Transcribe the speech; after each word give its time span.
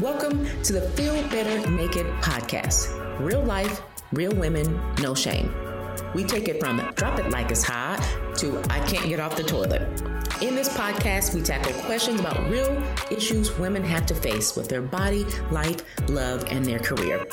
Welcome 0.00 0.44
to 0.62 0.74
the 0.74 0.82
Feel 0.90 1.14
Better 1.30 1.70
Naked 1.70 2.04
podcast. 2.20 2.90
Real 3.18 3.42
life, 3.42 3.80
real 4.12 4.34
women, 4.34 4.78
no 5.00 5.14
shame. 5.14 5.50
We 6.14 6.22
take 6.22 6.48
it 6.48 6.60
from 6.60 6.76
drop 6.96 7.18
it 7.18 7.30
like 7.30 7.50
it's 7.50 7.62
hot 7.62 8.06
to 8.36 8.60
I 8.68 8.80
can't 8.80 9.08
get 9.08 9.20
off 9.20 9.36
the 9.36 9.42
toilet. 9.42 9.80
In 10.42 10.54
this 10.54 10.68
podcast, 10.68 11.34
we 11.34 11.40
tackle 11.40 11.72
questions 11.84 12.20
about 12.20 12.46
real 12.50 12.82
issues 13.10 13.56
women 13.58 13.82
have 13.84 14.04
to 14.06 14.14
face 14.14 14.54
with 14.54 14.68
their 14.68 14.82
body, 14.82 15.24
life, 15.50 15.82
love, 16.10 16.44
and 16.50 16.62
their 16.62 16.78
career. 16.78 17.26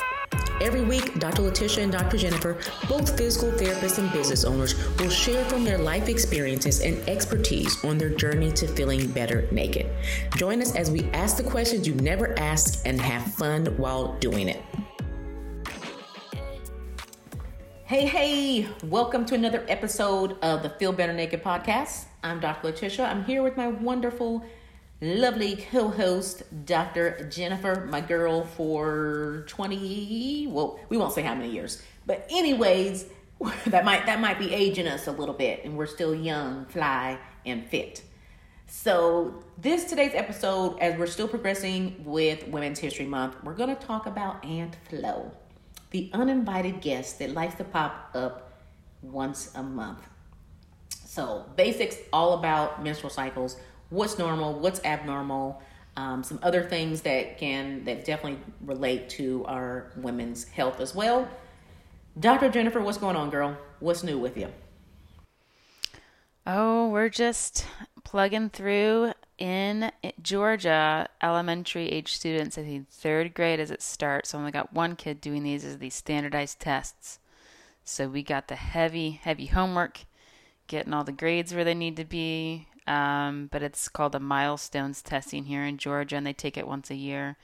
Every 0.60 0.82
week, 0.82 1.18
Dr. 1.18 1.42
Letitia 1.42 1.82
and 1.82 1.92
Dr. 1.92 2.16
Jennifer, 2.16 2.56
both 2.88 3.16
physical 3.18 3.50
therapists 3.50 3.98
and 3.98 4.12
business 4.12 4.44
owners, 4.44 4.76
will 4.98 5.10
share 5.10 5.44
from 5.46 5.64
their 5.64 5.78
life 5.78 6.08
experiences 6.08 6.80
and 6.80 6.96
expertise 7.08 7.84
on 7.84 7.98
their 7.98 8.10
journey 8.10 8.52
to 8.52 8.68
feeling 8.68 9.10
better 9.10 9.48
naked. 9.50 9.90
Join 10.36 10.62
us 10.62 10.76
as 10.76 10.92
we 10.92 11.10
ask 11.10 11.36
the 11.36 11.42
questions 11.42 11.88
you 11.88 11.94
never 11.96 12.38
asked 12.38 12.86
and 12.86 13.00
have 13.00 13.34
fun 13.34 13.66
while 13.78 14.16
doing 14.20 14.48
it. 14.48 14.62
Hey, 17.86 18.06
hey, 18.06 18.68
welcome 18.84 19.26
to 19.26 19.34
another 19.34 19.64
episode 19.68 20.38
of 20.40 20.62
the 20.62 20.70
Feel 20.70 20.92
Better 20.92 21.12
Naked 21.12 21.42
podcast. 21.42 22.04
I'm 22.22 22.38
Dr. 22.38 22.68
Letitia. 22.68 23.04
I'm 23.04 23.24
here 23.24 23.42
with 23.42 23.56
my 23.56 23.66
wonderful 23.66 24.44
lovely 25.04 25.56
co-host 25.70 26.42
dr 26.64 27.28
jennifer 27.28 27.86
my 27.90 28.00
girl 28.00 28.42
for 28.42 29.44
20 29.48 30.46
well 30.50 30.80
we 30.88 30.96
won't 30.96 31.12
say 31.12 31.20
how 31.20 31.34
many 31.34 31.50
years. 31.50 31.82
But 32.06 32.26
anyways 32.30 33.04
that 33.66 33.84
might 33.84 34.06
that 34.06 34.18
might 34.18 34.38
be 34.38 34.54
aging 34.54 34.88
us 34.88 35.06
a 35.06 35.12
little 35.12 35.34
bit 35.34 35.62
and 35.64 35.76
we're 35.76 35.86
still 35.86 36.14
young 36.14 36.64
fly 36.66 37.18
and 37.44 37.66
fit. 37.66 38.02
So 38.66 39.44
this 39.58 39.84
today's 39.84 40.12
episode 40.14 40.78
as 40.78 40.98
we're 40.98 41.06
still 41.06 41.28
progressing 41.28 42.02
with 42.02 42.48
women's 42.48 42.78
history 42.78 43.04
month 43.04 43.36
we're 43.44 43.54
going 43.54 43.76
to 43.76 43.86
talk 43.86 44.06
about 44.06 44.42
aunt 44.42 44.78
flo 44.88 45.30
the 45.90 46.10
uninvited 46.14 46.80
guest 46.80 47.18
that 47.18 47.30
likes 47.32 47.56
to 47.56 47.64
pop 47.64 48.10
up 48.14 48.52
once 49.02 49.50
a 49.54 49.62
month. 49.62 50.00
So 51.04 51.44
basics 51.56 51.96
all 52.10 52.32
about 52.38 52.82
menstrual 52.82 53.10
cycles 53.10 53.58
what's 53.94 54.18
normal, 54.18 54.58
what's 54.58 54.84
abnormal, 54.84 55.62
um, 55.96 56.22
some 56.24 56.40
other 56.42 56.62
things 56.62 57.02
that 57.02 57.38
can 57.38 57.84
that 57.84 58.04
definitely 58.04 58.40
relate 58.60 59.08
to 59.10 59.44
our 59.46 59.92
women's 59.96 60.44
health 60.44 60.80
as 60.80 60.94
well. 60.94 61.28
Dr. 62.18 62.48
Jennifer, 62.48 62.80
what's 62.80 62.98
going 62.98 63.16
on, 63.16 63.30
girl? 63.30 63.56
What's 63.80 64.02
new 64.02 64.18
with 64.18 64.36
you? 64.36 64.48
Oh, 66.46 66.88
we're 66.88 67.08
just 67.08 67.66
plugging 68.04 68.50
through 68.50 69.12
in 69.38 69.90
Georgia. 70.22 71.08
Elementary 71.22 71.88
age 71.88 72.12
students, 72.12 72.58
I 72.58 72.62
think 72.62 72.88
third 72.90 73.34
grade 73.34 73.60
as 73.60 73.70
it 73.70 73.82
starts. 73.82 74.34
I 74.34 74.38
only 74.38 74.52
got 74.52 74.72
one 74.72 74.94
kid 74.96 75.20
doing 75.20 75.42
these 75.42 75.64
as 75.64 75.78
these 75.78 75.94
standardized 75.94 76.60
tests. 76.60 77.18
So 77.84 78.08
we 78.08 78.22
got 78.22 78.48
the 78.48 78.56
heavy, 78.56 79.10
heavy 79.10 79.46
homework, 79.46 80.00
getting 80.66 80.92
all 80.92 81.04
the 81.04 81.12
grades 81.12 81.54
where 81.54 81.64
they 81.64 81.74
need 81.74 81.96
to 81.96 82.04
be, 82.04 82.68
um, 82.86 83.48
but 83.50 83.62
it's 83.62 83.88
called 83.88 84.12
the 84.12 84.20
milestones 84.20 85.02
testing 85.02 85.44
here 85.44 85.64
in 85.64 85.78
Georgia, 85.78 86.16
and 86.16 86.26
they 86.26 86.32
take 86.32 86.56
it 86.56 86.66
once 86.66 86.90
a 86.90 86.94
year. 86.94 87.36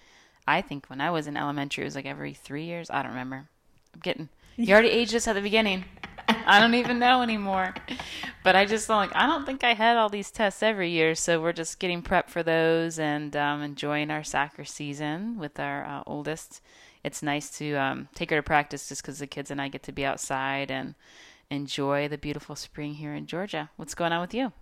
I 0.47 0.61
think 0.61 0.87
when 0.89 1.01
I 1.01 1.11
was 1.11 1.27
in 1.27 1.37
elementary, 1.37 1.85
it 1.85 1.87
was 1.87 1.95
like 1.95 2.07
every 2.07 2.35
three 2.35 2.65
years. 2.65 2.91
I 2.91 3.03
don't 3.03 3.13
remember. 3.13 3.49
I'm 3.95 4.01
getting 4.03 4.29
you 4.57 4.73
already 4.73 4.89
aged 4.91 5.15
us 5.15 5.29
at 5.29 5.35
the 5.35 5.41
beginning. 5.41 5.85
I 6.29 6.61
don't 6.61 6.75
even 6.75 6.99
know 6.99 7.23
anymore. 7.23 7.75
But 8.43 8.57
I 8.57 8.65
just 8.65 8.89
like 8.89 9.15
I 9.15 9.27
don't 9.27 9.45
think 9.47 9.65
I 9.65 9.75
had 9.75 9.97
all 9.97 10.09
these 10.09 10.31
tests 10.31 10.63
every 10.63 10.91
year, 10.91 11.15
so 11.15 11.41
we're 11.41 11.53
just 11.53 11.79
getting 11.79 12.03
prep 12.03 12.31
for 12.31 12.43
those 12.43 12.99
and 12.99 13.35
um, 13.37 13.63
enjoying 13.63 14.11
our 14.11 14.25
soccer 14.25 14.65
season 14.65 15.39
with 15.39 15.59
our 15.59 15.85
uh, 15.85 16.03
oldest. 16.07 16.61
It's 17.03 17.23
nice 17.23 17.51
to 17.59 17.75
um, 17.75 18.09
take 18.15 18.31
her 18.31 18.37
to 18.37 18.43
practice 18.43 18.89
just 18.89 19.03
because 19.03 19.19
the 19.19 19.27
kids 19.27 19.51
and 19.51 19.61
I 19.61 19.69
get 19.69 19.83
to 19.85 19.93
be 19.93 20.05
outside 20.05 20.71
and 20.71 20.95
enjoy 21.51 22.09
the 22.09 22.19
beautiful 22.19 22.57
spring 22.57 22.95
here 22.95 23.15
in 23.15 23.27
Georgia. 23.27 23.71
What's 23.77 23.95
going 23.95 24.13
on 24.13 24.21
with 24.21 24.35
you? 24.35 24.53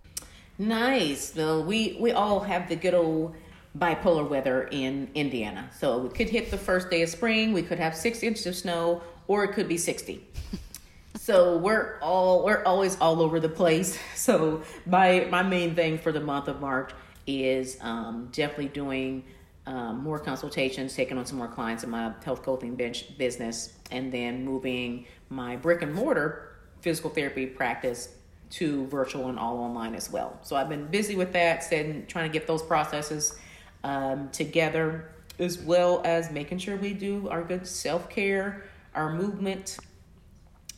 Nice. 0.59 1.33
Well, 1.37 1.63
we 1.63 1.95
we 2.01 2.11
all 2.11 2.41
have 2.41 2.67
the 2.67 2.75
good 2.75 2.93
old 2.93 3.33
bipolar 3.77 4.27
weather 4.27 4.67
in 4.69 5.09
Indiana. 5.15 5.69
So 5.79 5.99
we 5.99 6.09
could 6.09 6.29
hit 6.29 6.51
the 6.51 6.57
first 6.57 6.89
day 6.89 7.01
of 7.01 7.07
spring. 7.07 7.53
We 7.53 7.63
could 7.63 7.79
have 7.79 7.95
six 7.95 8.23
inches 8.23 8.45
of 8.45 8.55
snow, 8.57 9.01
or 9.27 9.45
it 9.45 9.53
could 9.53 9.69
be 9.69 9.77
sixty. 9.77 10.27
so 11.15 11.55
we're 11.57 11.97
all 12.01 12.43
we're 12.43 12.61
always 12.65 12.99
all 12.99 13.21
over 13.21 13.39
the 13.39 13.49
place. 13.49 13.97
So 14.15 14.63
my 14.85 15.27
my 15.31 15.43
main 15.43 15.75
thing 15.75 15.97
for 15.97 16.11
the 16.11 16.19
month 16.19 16.49
of 16.49 16.59
March 16.59 16.91
is 17.25 17.77
um, 17.79 18.27
definitely 18.33 18.67
doing 18.67 19.23
um, 19.65 20.03
more 20.03 20.19
consultations, 20.19 20.93
taking 20.93 21.17
on 21.17 21.25
some 21.25 21.37
more 21.37 21.47
clients 21.47 21.85
in 21.85 21.89
my 21.89 22.11
health 22.25 22.43
coaching 22.43 22.75
bench 22.75 23.17
business, 23.17 23.75
and 23.91 24.11
then 24.11 24.43
moving 24.43 25.05
my 25.29 25.55
brick 25.55 25.81
and 25.83 25.93
mortar 25.93 26.57
physical 26.81 27.09
therapy 27.09 27.45
practice 27.45 28.09
to 28.51 28.87
virtual 28.87 29.29
and 29.29 29.37
all 29.37 29.57
online 29.59 29.95
as 29.95 30.11
well. 30.11 30.37
So 30.41 30.55
I've 30.55 30.69
been 30.69 30.87
busy 30.87 31.15
with 31.15 31.33
that, 31.33 31.63
setting, 31.63 32.05
trying 32.07 32.29
to 32.29 32.33
get 32.33 32.47
those 32.47 32.63
processes 32.63 33.37
um, 33.83 34.29
together, 34.29 35.11
as 35.37 35.59
well 35.59 36.01
as 36.03 36.31
making 36.31 36.57
sure 36.57 36.75
we 36.75 36.93
do 36.93 37.29
our 37.29 37.43
good 37.43 37.67
self 37.67 38.09
care, 38.09 38.65
our 38.95 39.13
movement, 39.13 39.77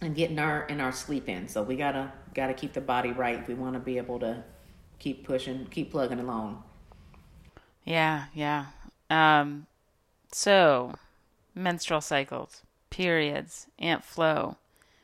and 0.02 0.16
getting 0.16 0.40
our 0.40 0.64
and 0.64 0.82
our 0.82 0.92
sleep 0.92 1.30
in. 1.30 1.48
So 1.48 1.64
we 1.64 1.76
gotta 1.76 2.12
gotta 2.34 2.54
keep 2.54 2.74
the 2.74 2.82
body 2.82 3.12
right 3.12 3.48
we 3.48 3.54
want 3.54 3.74
to 3.74 3.80
be 3.80 3.98
able 3.98 4.20
to 4.20 4.44
keep 5.00 5.26
pushing, 5.26 5.68
keep 5.72 5.92
plugging 5.92 6.20
along. 6.20 6.64
Yeah, 7.84 8.26
yeah. 8.34 8.68
Um, 9.10 9.68
so 10.32 10.94
menstrual 11.56 12.02
cycles, 12.02 12.62
periods, 12.90 13.68
Aunt 13.80 14.04
Flo 14.04 14.58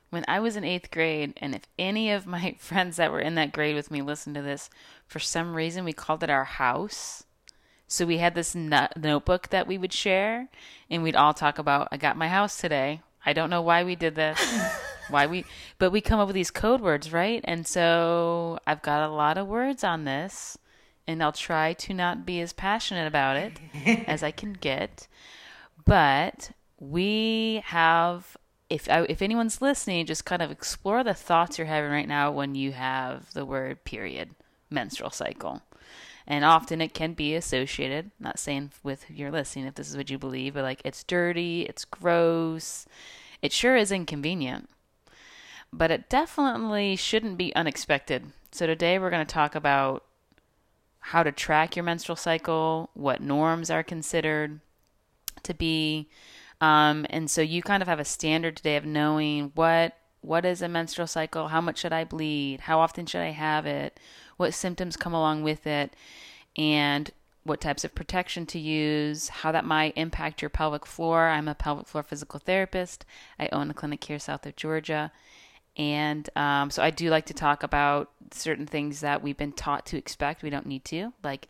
when 0.09 0.23
I 0.27 0.39
was 0.39 0.55
in 0.55 0.63
eighth 0.63 0.91
grade, 0.91 1.33
and 1.37 1.53
if 1.53 1.63
any 1.77 2.11
of 2.11 2.25
my 2.25 2.55
friends 2.59 2.97
that 2.97 3.11
were 3.11 3.19
in 3.19 3.35
that 3.35 3.53
grade 3.53 3.75
with 3.75 3.91
me 3.91 4.01
listened 4.01 4.35
to 4.35 4.41
this, 4.41 4.69
for 5.05 5.19
some 5.19 5.55
reason 5.55 5.85
we 5.85 5.93
called 5.93 6.23
it 6.23 6.29
our 6.29 6.45
house. 6.45 7.23
So 7.87 8.05
we 8.05 8.17
had 8.17 8.35
this 8.35 8.53
notebook 8.53 9.49
that 9.49 9.67
we 9.67 9.77
would 9.77 9.93
share, 9.93 10.49
and 10.89 11.03
we'd 11.03 11.15
all 11.15 11.33
talk 11.33 11.57
about, 11.57 11.87
I 11.91 11.97
got 11.97 12.17
my 12.17 12.27
house 12.27 12.57
today. 12.57 13.01
I 13.25 13.33
don't 13.33 13.49
know 13.49 13.61
why 13.61 13.83
we 13.83 13.95
did 13.95 14.15
this. 14.15 14.39
why 15.09 15.25
we 15.25 15.45
but 15.79 15.91
we 15.91 16.01
come 16.01 16.19
up 16.19 16.27
with 16.27 16.35
these 16.35 16.51
code 16.51 16.81
words, 16.81 17.11
right? 17.13 17.41
And 17.45 17.65
so 17.65 18.59
I've 18.67 18.81
got 18.81 19.07
a 19.07 19.13
lot 19.13 19.37
of 19.37 19.47
words 19.47 19.83
on 19.83 20.03
this, 20.03 20.57
and 21.07 21.23
I'll 21.23 21.31
try 21.31 21.73
to 21.73 21.93
not 21.93 22.25
be 22.25 22.41
as 22.41 22.53
passionate 22.53 23.07
about 23.07 23.37
it 23.37 23.59
as 24.07 24.23
I 24.23 24.31
can 24.31 24.53
get. 24.53 25.07
But 25.85 26.51
we 26.79 27.61
have 27.65 28.35
if 28.69 28.89
I, 28.89 29.03
if 29.03 29.21
anyone's 29.21 29.61
listening, 29.61 30.05
just 30.05 30.25
kind 30.25 30.41
of 30.41 30.51
explore 30.51 31.03
the 31.03 31.13
thoughts 31.13 31.57
you're 31.57 31.67
having 31.67 31.91
right 31.91 32.07
now 32.07 32.31
when 32.31 32.55
you 32.55 32.73
have 32.73 33.33
the 33.33 33.45
word 33.45 33.83
period, 33.83 34.31
menstrual 34.69 35.09
cycle. 35.09 35.61
And 36.29 36.43
often 36.43 36.81
it 36.81 36.93
can 36.93 37.13
be 37.13 37.35
associated, 37.35 38.11
not 38.19 38.37
saying 38.37 38.71
with 38.83 39.09
your 39.09 39.31
listening 39.31 39.65
if 39.65 39.75
this 39.75 39.89
is 39.89 39.95
what 39.95 40.09
you 40.09 40.17
believe, 40.17 40.55
but 40.55 40.63
like 40.63 40.81
it's 40.83 41.05
dirty, 41.05 41.61
it's 41.63 41.85
gross, 41.85 42.85
it 43.41 43.53
sure 43.53 43.77
is 43.77 43.93
inconvenient. 43.93 44.69
But 45.71 45.91
it 45.91 46.09
definitely 46.09 46.97
shouldn't 46.97 47.37
be 47.37 47.55
unexpected. 47.55 48.33
So 48.51 48.67
today 48.67 48.99
we're 48.99 49.09
going 49.09 49.25
to 49.25 49.33
talk 49.33 49.55
about 49.55 50.03
how 50.99 51.23
to 51.23 51.31
track 51.31 51.77
your 51.77 51.83
menstrual 51.83 52.17
cycle, 52.17 52.89
what 52.93 53.21
norms 53.21 53.69
are 53.69 53.83
considered 53.83 54.59
to 55.43 55.53
be, 55.53 56.09
um, 56.61 57.05
and 57.09 57.29
so 57.29 57.41
you 57.41 57.61
kind 57.61 57.81
of 57.81 57.87
have 57.87 57.99
a 57.99 58.05
standard 58.05 58.57
today 58.57 58.77
of 58.77 58.85
knowing 58.85 59.51
what 59.55 59.97
what 60.21 60.45
is 60.45 60.61
a 60.61 60.67
menstrual 60.67 61.07
cycle, 61.07 61.47
how 61.47 61.61
much 61.61 61.77
should 61.77 61.93
I 61.93 62.03
bleed, 62.03 62.61
how 62.61 62.79
often 62.79 63.05
should 63.05 63.21
I 63.21 63.31
have 63.31 63.65
it, 63.65 63.99
what 64.35 64.53
symptoms 64.53 64.97
come 64.97 65.13
along 65.13 65.43
with 65.43 65.65
it, 65.65 65.95
and 66.57 67.09
what 67.43 67.61
types 67.61 67.85
of 67.85 67.95
protection 67.95 68.45
to 68.47 68.59
use, 68.59 69.29
how 69.29 69.51
that 69.53 69.63
might 69.63 69.93
impact 69.95 70.41
your 70.41 70.49
pelvic 70.49 70.85
floor. 70.85 71.29
I'm 71.29 71.47
a 71.47 71.55
pelvic 71.55 71.87
floor 71.87 72.03
physical 72.03 72.39
therapist. 72.39 73.05
I 73.39 73.47
own 73.53 73.69
a 73.69 73.73
clinic 73.73 74.03
here 74.03 74.19
south 74.19 74.45
of 74.45 74.57
Georgia. 74.57 75.13
And 75.77 76.29
um, 76.35 76.71
so 76.71 76.83
I 76.83 76.89
do 76.89 77.09
like 77.09 77.27
to 77.27 77.33
talk 77.33 77.63
about 77.63 78.11
certain 78.31 78.65
things 78.65 78.99
that 78.99 79.21
we've 79.21 79.37
been 79.37 79.53
taught 79.53 79.85
to 79.87 79.97
expect. 79.97 80.43
We 80.43 80.49
don't 80.49 80.65
need 80.65 80.83
to, 80.85 81.13
like 81.23 81.47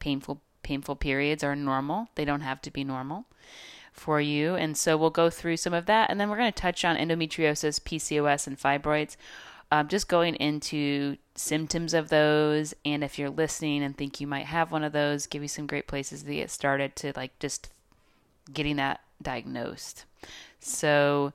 painful 0.00 0.42
painful 0.62 0.96
periods 0.96 1.42
are 1.42 1.56
normal. 1.56 2.08
They 2.14 2.26
don't 2.26 2.42
have 2.42 2.60
to 2.62 2.70
be 2.70 2.84
normal 2.84 3.24
for 3.98 4.20
you. 4.20 4.54
And 4.54 4.76
so 4.76 4.96
we'll 4.96 5.10
go 5.10 5.30
through 5.30 5.56
some 5.58 5.74
of 5.74 5.86
that. 5.86 6.10
And 6.10 6.20
then 6.20 6.28
we're 6.30 6.36
going 6.36 6.52
to 6.52 6.60
touch 6.62 6.84
on 6.84 6.96
endometriosis, 6.96 7.80
PCOS, 7.80 8.46
and 8.46 8.58
fibroids. 8.58 9.16
Um, 9.70 9.88
just 9.88 10.08
going 10.08 10.34
into 10.36 11.16
symptoms 11.34 11.92
of 11.92 12.08
those. 12.08 12.74
And 12.84 13.04
if 13.04 13.18
you're 13.18 13.28
listening 13.30 13.82
and 13.82 13.96
think 13.96 14.20
you 14.20 14.26
might 14.26 14.46
have 14.46 14.72
one 14.72 14.82
of 14.84 14.92
those, 14.92 15.26
give 15.26 15.42
you 15.42 15.48
some 15.48 15.66
great 15.66 15.86
places 15.86 16.22
to 16.22 16.34
get 16.34 16.50
started 16.50 16.96
to 16.96 17.12
like 17.16 17.38
just 17.38 17.70
getting 18.52 18.76
that 18.76 19.00
diagnosed. 19.20 20.04
So, 20.60 21.32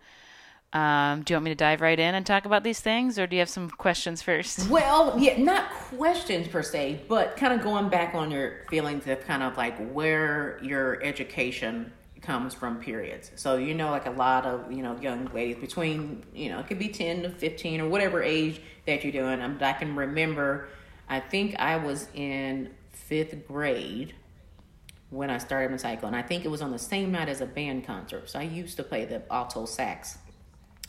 Um, 0.74 1.21
do 1.21 1.31
you 1.31 1.36
want 1.36 1.44
me 1.45 1.51
to 1.51 1.56
dive 1.56 1.81
right 1.81 2.00
in 2.00 2.16
and 2.16 2.25
talk 2.25 2.45
about 2.45 2.63
these 2.63 2.80
things, 2.80 3.19
or 3.19 3.27
do 3.27 3.36
you 3.36 3.42
have 3.42 3.50
some 3.50 3.69
questions 3.69 4.24
first? 4.24 4.68
Well, 4.71 5.13
yeah, 5.19 5.38
not 5.38 5.69
questions 5.69 6.48
per 6.48 6.63
se, 6.63 7.01
but 7.07 7.38
kind 7.38 7.54
of 7.54 7.62
going 7.62 7.89
back 7.89 8.16
on 8.16 8.31
your 8.31 8.62
feelings 8.71 9.06
of 9.06 9.24
kind 9.27 9.44
of 9.44 9.56
like 9.56 9.77
where 9.92 10.57
your 10.63 11.00
education 11.04 11.92
comes 12.24 12.54
from 12.54 12.80
periods. 12.80 13.31
So 13.36 13.58
you 13.58 13.74
know, 13.74 13.92
like 13.92 14.06
a 14.06 14.12
lot 14.12 14.46
of 14.46 14.72
you 14.72 14.81
know 14.81 15.00
young 15.00 15.25
ladies 15.34 15.58
between 15.58 16.24
you 16.34 16.50
know 16.50 16.60
it 16.60 16.68
could 16.68 16.80
be 16.80 16.90
ten 16.90 17.24
to 17.24 17.30
fifteen 17.30 17.81
or 17.81 17.88
whatever 17.88 18.24
age 18.24 18.62
that 18.86 19.04
you're 19.04 19.14
doing. 19.14 19.42
I, 19.42 19.70
I 19.70 19.74
can 19.74 19.96
remember, 19.96 20.70
I 21.08 21.20
think 21.20 21.56
I 21.60 21.78
was 21.78 22.08
in 22.14 22.72
fifth 22.92 23.48
grade 23.48 24.16
when 25.10 25.30
I 25.30 25.38
started 25.38 25.70
my 25.70 25.78
cycle, 25.78 26.08
and 26.08 26.16
I 26.16 26.24
think 26.24 26.44
it 26.44 26.50
was 26.50 26.62
on 26.62 26.72
the 26.72 26.80
same 26.80 27.12
night 27.12 27.30
as 27.30 27.42
a 27.42 27.46
band 27.46 27.86
concert. 27.86 28.30
So 28.30 28.40
I 28.40 28.44
used 28.44 28.78
to 28.78 28.84
play 28.84 29.06
the 29.06 29.22
alto 29.31 29.66
sax 29.66 30.18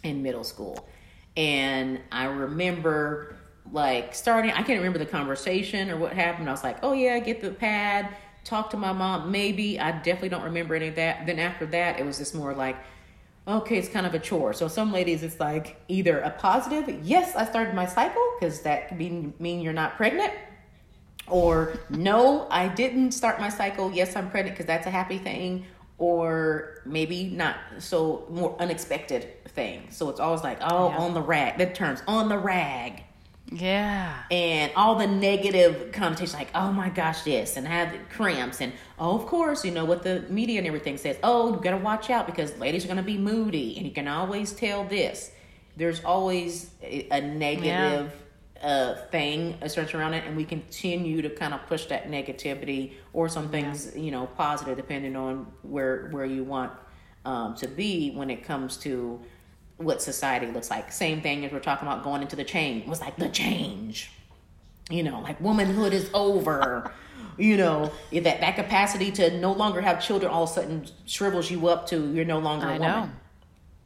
in 0.02 0.22
middle 0.22 0.44
school. 0.44 0.88
And 1.36 2.00
I 2.12 2.26
remember 2.26 3.36
like 3.72 4.14
starting, 4.14 4.50
I 4.52 4.62
can't 4.62 4.78
remember 4.78 4.98
the 4.98 5.06
conversation 5.06 5.90
or 5.90 5.96
what 5.96 6.12
happened. 6.12 6.48
I 6.48 6.52
was 6.52 6.62
like, 6.62 6.78
oh 6.82 6.92
yeah, 6.92 7.18
get 7.18 7.40
the 7.40 7.50
pad, 7.50 8.14
talk 8.44 8.70
to 8.70 8.76
my 8.76 8.92
mom. 8.92 9.30
Maybe 9.30 9.80
I 9.80 9.92
definitely 9.92 10.28
don't 10.28 10.44
remember 10.44 10.74
any 10.74 10.88
of 10.88 10.96
that. 10.96 11.26
Then 11.26 11.38
after 11.38 11.66
that, 11.66 11.98
it 11.98 12.06
was 12.06 12.18
just 12.18 12.34
more 12.34 12.54
like, 12.54 12.76
okay, 13.46 13.78
it's 13.78 13.88
kind 13.88 14.06
of 14.06 14.14
a 14.14 14.18
chore. 14.18 14.52
So 14.52 14.68
some 14.68 14.92
ladies, 14.92 15.22
it's 15.22 15.40
like 15.40 15.80
either 15.88 16.20
a 16.20 16.30
positive, 16.30 16.88
yes, 17.04 17.34
I 17.34 17.44
started 17.44 17.74
my 17.74 17.86
cycle 17.86 18.22
because 18.38 18.60
that 18.62 18.88
could 18.88 18.98
be, 18.98 19.32
mean 19.38 19.60
you're 19.60 19.72
not 19.72 19.96
pregnant. 19.96 20.32
Or 21.26 21.78
no, 21.88 22.46
I 22.50 22.68
didn't 22.68 23.12
start 23.12 23.40
my 23.40 23.48
cycle. 23.48 23.90
Yes, 23.90 24.14
I'm 24.14 24.30
pregnant 24.30 24.56
because 24.56 24.66
that's 24.66 24.86
a 24.86 24.90
happy 24.90 25.18
thing 25.18 25.64
or 25.98 26.82
maybe 26.84 27.24
not 27.24 27.56
so 27.78 28.26
more 28.28 28.56
unexpected 28.60 29.44
thing. 29.48 29.86
So 29.90 30.10
it's 30.10 30.20
always 30.20 30.42
like, 30.42 30.58
oh, 30.60 30.88
yeah. 30.90 30.96
on 30.96 31.14
the 31.14 31.22
rag. 31.22 31.58
That 31.58 31.74
terms 31.74 32.02
on 32.06 32.28
the 32.28 32.38
rag. 32.38 33.04
Yeah. 33.54 34.24
And 34.32 34.72
all 34.74 34.96
the 34.96 35.06
negative 35.06 35.92
connotations, 35.92 36.34
like, 36.34 36.48
oh 36.54 36.72
my 36.72 36.88
gosh, 36.88 37.22
this, 37.22 37.56
and 37.56 37.66
have 37.66 37.96
cramps, 38.10 38.60
and 38.60 38.72
oh, 38.98 39.14
of 39.16 39.26
course, 39.26 39.64
you 39.64 39.70
know 39.70 39.84
what 39.84 40.02
the 40.02 40.24
media 40.28 40.58
and 40.58 40.66
everything 40.66 40.96
says. 40.96 41.16
Oh, 41.22 41.54
you 41.54 41.60
gotta 41.60 41.76
watch 41.76 42.10
out 42.10 42.26
because 42.26 42.56
ladies 42.58 42.84
are 42.84 42.88
gonna 42.88 43.02
be 43.02 43.16
moody, 43.16 43.76
and 43.76 43.86
you 43.86 43.92
can 43.92 44.08
always 44.08 44.52
tell 44.52 44.84
this. 44.84 45.30
There's 45.76 46.04
always 46.04 46.70
a 46.82 47.20
negative 47.20 48.12
uh, 48.60 48.96
thing 49.12 49.56
search 49.68 49.94
around 49.94 50.14
it, 50.14 50.24
and 50.26 50.36
we 50.36 50.44
continue 50.44 51.22
to 51.22 51.30
kind 51.30 51.54
of 51.54 51.64
push 51.66 51.86
that 51.86 52.10
negativity 52.10 52.94
or 53.12 53.28
some 53.28 53.50
things, 53.50 53.92
yeah. 53.94 54.02
you 54.02 54.10
know, 54.10 54.26
positive, 54.26 54.76
depending 54.76 55.14
on 55.14 55.46
where 55.62 56.08
where 56.10 56.26
you 56.26 56.42
want 56.42 56.72
um, 57.24 57.54
to 57.56 57.68
be 57.68 58.10
when 58.10 58.30
it 58.30 58.42
comes 58.42 58.76
to 58.78 59.20
what 59.76 60.02
society 60.02 60.46
looks 60.46 60.70
like. 60.70 60.92
Same 60.92 61.20
thing 61.20 61.44
as 61.44 61.52
we're 61.52 61.60
talking 61.60 61.86
about 61.86 62.04
going 62.04 62.22
into 62.22 62.36
the 62.36 62.44
change. 62.44 62.86
Was 62.86 63.00
like 63.00 63.16
the 63.16 63.28
change, 63.28 64.10
you 64.90 65.02
know, 65.02 65.20
like 65.20 65.40
womanhood 65.40 65.92
is 65.92 66.10
over. 66.14 66.92
you 67.36 67.56
know 67.56 67.90
that 68.12 68.40
that 68.40 68.54
capacity 68.54 69.10
to 69.10 69.38
no 69.38 69.52
longer 69.52 69.80
have 69.80 70.00
children 70.00 70.30
all 70.30 70.44
of 70.44 70.50
a 70.50 70.52
sudden 70.52 70.86
shrivels 71.04 71.50
you 71.50 71.66
up 71.66 71.86
to 71.86 72.12
you're 72.12 72.24
no 72.24 72.38
longer 72.38 72.68
a 72.68 72.72
woman. 72.72 72.88
Know. 72.88 73.10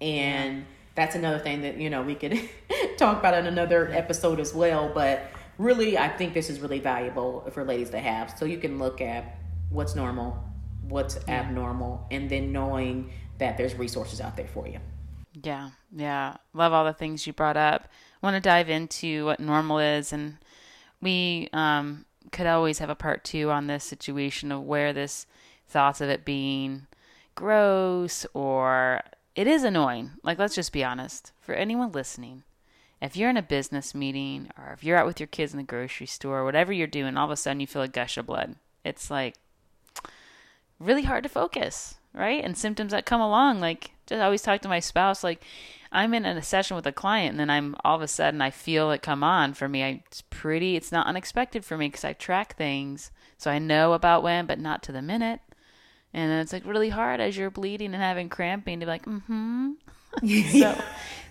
And 0.01 0.67
that's 0.99 1.15
another 1.15 1.39
thing 1.39 1.63
that 1.63 1.79
you 1.79 1.89
know 1.89 2.03
we 2.03 2.17
could 2.17 2.37
talk 2.99 3.21
about 3.21 3.33
in 3.35 3.47
another 3.47 3.89
episode 3.93 4.41
as 4.41 4.53
well 4.53 4.91
but 4.93 5.31
really 5.57 5.97
i 5.97 6.09
think 6.09 6.35
this 6.35 6.51
is 6.51 6.59
really 6.59 6.81
valuable 6.81 7.49
for 7.53 7.65
ladies 7.65 7.91
to 7.91 8.01
have 8.01 8.37
so 8.37 8.45
you 8.45 8.59
can 8.59 8.81
look 8.81 9.01
at 9.01 9.39
what's 9.71 9.95
normal 9.95 10.43
what's 10.89 11.17
yeah. 11.29 11.41
abnormal 11.41 12.05
and 12.11 12.29
then 12.29 12.51
knowing 12.51 13.13
that 13.39 13.57
there's 13.57 13.77
resources 13.77 14.21
out 14.21 14.37
there 14.37 14.49
for 14.49 14.67
you 14.67 14.81
yeah 15.43 15.71
yeah 15.95 16.37
love 16.55 16.73
all 16.73 16.85
the 16.85 16.93
things 16.93 17.27
you 17.27 17.33
brought 17.33 17.57
up 17.57 17.89
want 18.23 18.35
to 18.35 18.41
dive 18.41 18.69
into 18.69 19.25
what 19.25 19.41
normal 19.41 19.79
is 19.79 20.13
and 20.13 20.39
we 21.01 21.49
um, 21.53 22.05
could 22.33 22.47
always 22.47 22.79
have 22.79 22.91
a 22.91 22.95
part 22.95 23.25
two 23.25 23.51
on 23.51 23.67
this 23.67 23.85
situation 23.85 24.51
of 24.51 24.63
where 24.63 24.93
this 24.93 25.27
thoughts 25.69 26.01
of 26.01 26.09
it 26.09 26.25
being 26.25 26.87
gross 27.35 28.27
or 28.35 29.03
it 29.35 29.47
is 29.47 29.63
annoying. 29.63 30.11
Like, 30.25 30.39
let's 30.39 30.57
just 30.57 30.73
be 30.73 30.83
honest. 30.83 31.33
For 31.41 31.55
anyone 31.55 31.93
listening, 31.93 32.43
if 33.01 33.17
you're 33.17 33.31
in 33.31 33.37
a 33.37 33.43
business 33.43 33.95
meeting 33.95 34.51
or 34.59 34.73
if 34.73 34.83
you're 34.83 34.99
out 34.99 35.07
with 35.07 35.21
your 35.21 35.29
kids 35.29 35.53
in 35.53 35.59
the 35.59 35.63
grocery 35.63 36.07
store, 36.07 36.45
whatever 36.45 36.73
you're 36.73 36.89
doing, 36.89 37.17
all 37.17 37.27
of 37.27 37.31
a 37.31 37.37
sudden 37.37 37.61
you 37.61 37.67
feel 37.67 37.83
a 37.83 37.89
gush 37.89 38.17
of 38.17 38.27
blood. 38.27 38.57
It's 38.85 39.11
like 39.11 39.37
really 40.81 41.03
hard 41.03 41.23
to 41.23 41.29
focus, 41.29 41.99
right? 42.13 42.43
And 42.43 42.59
symptoms 42.59 42.91
that 42.91 43.07
come 43.07 43.21
along, 43.21 43.61
like 43.61 43.93
just 44.09 44.23
always 44.23 44.43
talk 44.43 44.63
to 44.63 44.69
my 44.69 44.81
spouse, 44.81 45.23
like 45.23 45.43
I'm 45.93 46.15
in 46.15 46.25
a 46.25 46.43
session 46.43 46.77
with 46.77 46.87
a 46.87 46.93
client 46.93 47.33
and 47.33 47.41
then 47.41 47.51
I'm 47.51 47.77
all 47.85 47.97
of 47.97 48.03
a 48.03 48.09
sudden 48.09 48.41
I 48.41 48.51
feel 48.51 48.91
it 48.91 49.03
come 49.03 49.23
on 49.23 49.55
for 49.55 49.69
me. 49.69 49.85
I, 49.85 50.03
it's 50.07 50.23
pretty, 50.23 50.77
it's 50.77 50.93
not 50.93 51.07
unexpected 51.07 51.65
for 51.65 51.77
me 51.77 51.89
because 51.89 52.05
I 52.05 52.13
track 52.13 52.57
things. 52.57 53.11
So 53.37 53.51
I 53.51 53.59
know 53.59 53.93
about 53.93 54.23
when, 54.23 54.47
but 54.47 54.59
not 54.59 54.83
to 54.85 54.93
the 54.93 55.03
minute. 55.03 55.41
And 56.13 56.31
then 56.31 56.41
it's 56.41 56.53
like 56.53 56.67
really 56.67 56.89
hard 56.89 57.21
as 57.21 57.37
you're 57.37 57.51
bleeding 57.51 57.95
and 57.95 58.03
having 58.03 58.29
cramping 58.29 58.81
to 58.81 58.87
be 58.87 58.91
like, 58.91 59.05
mm-hmm. 59.05 59.73
so, 60.59 60.83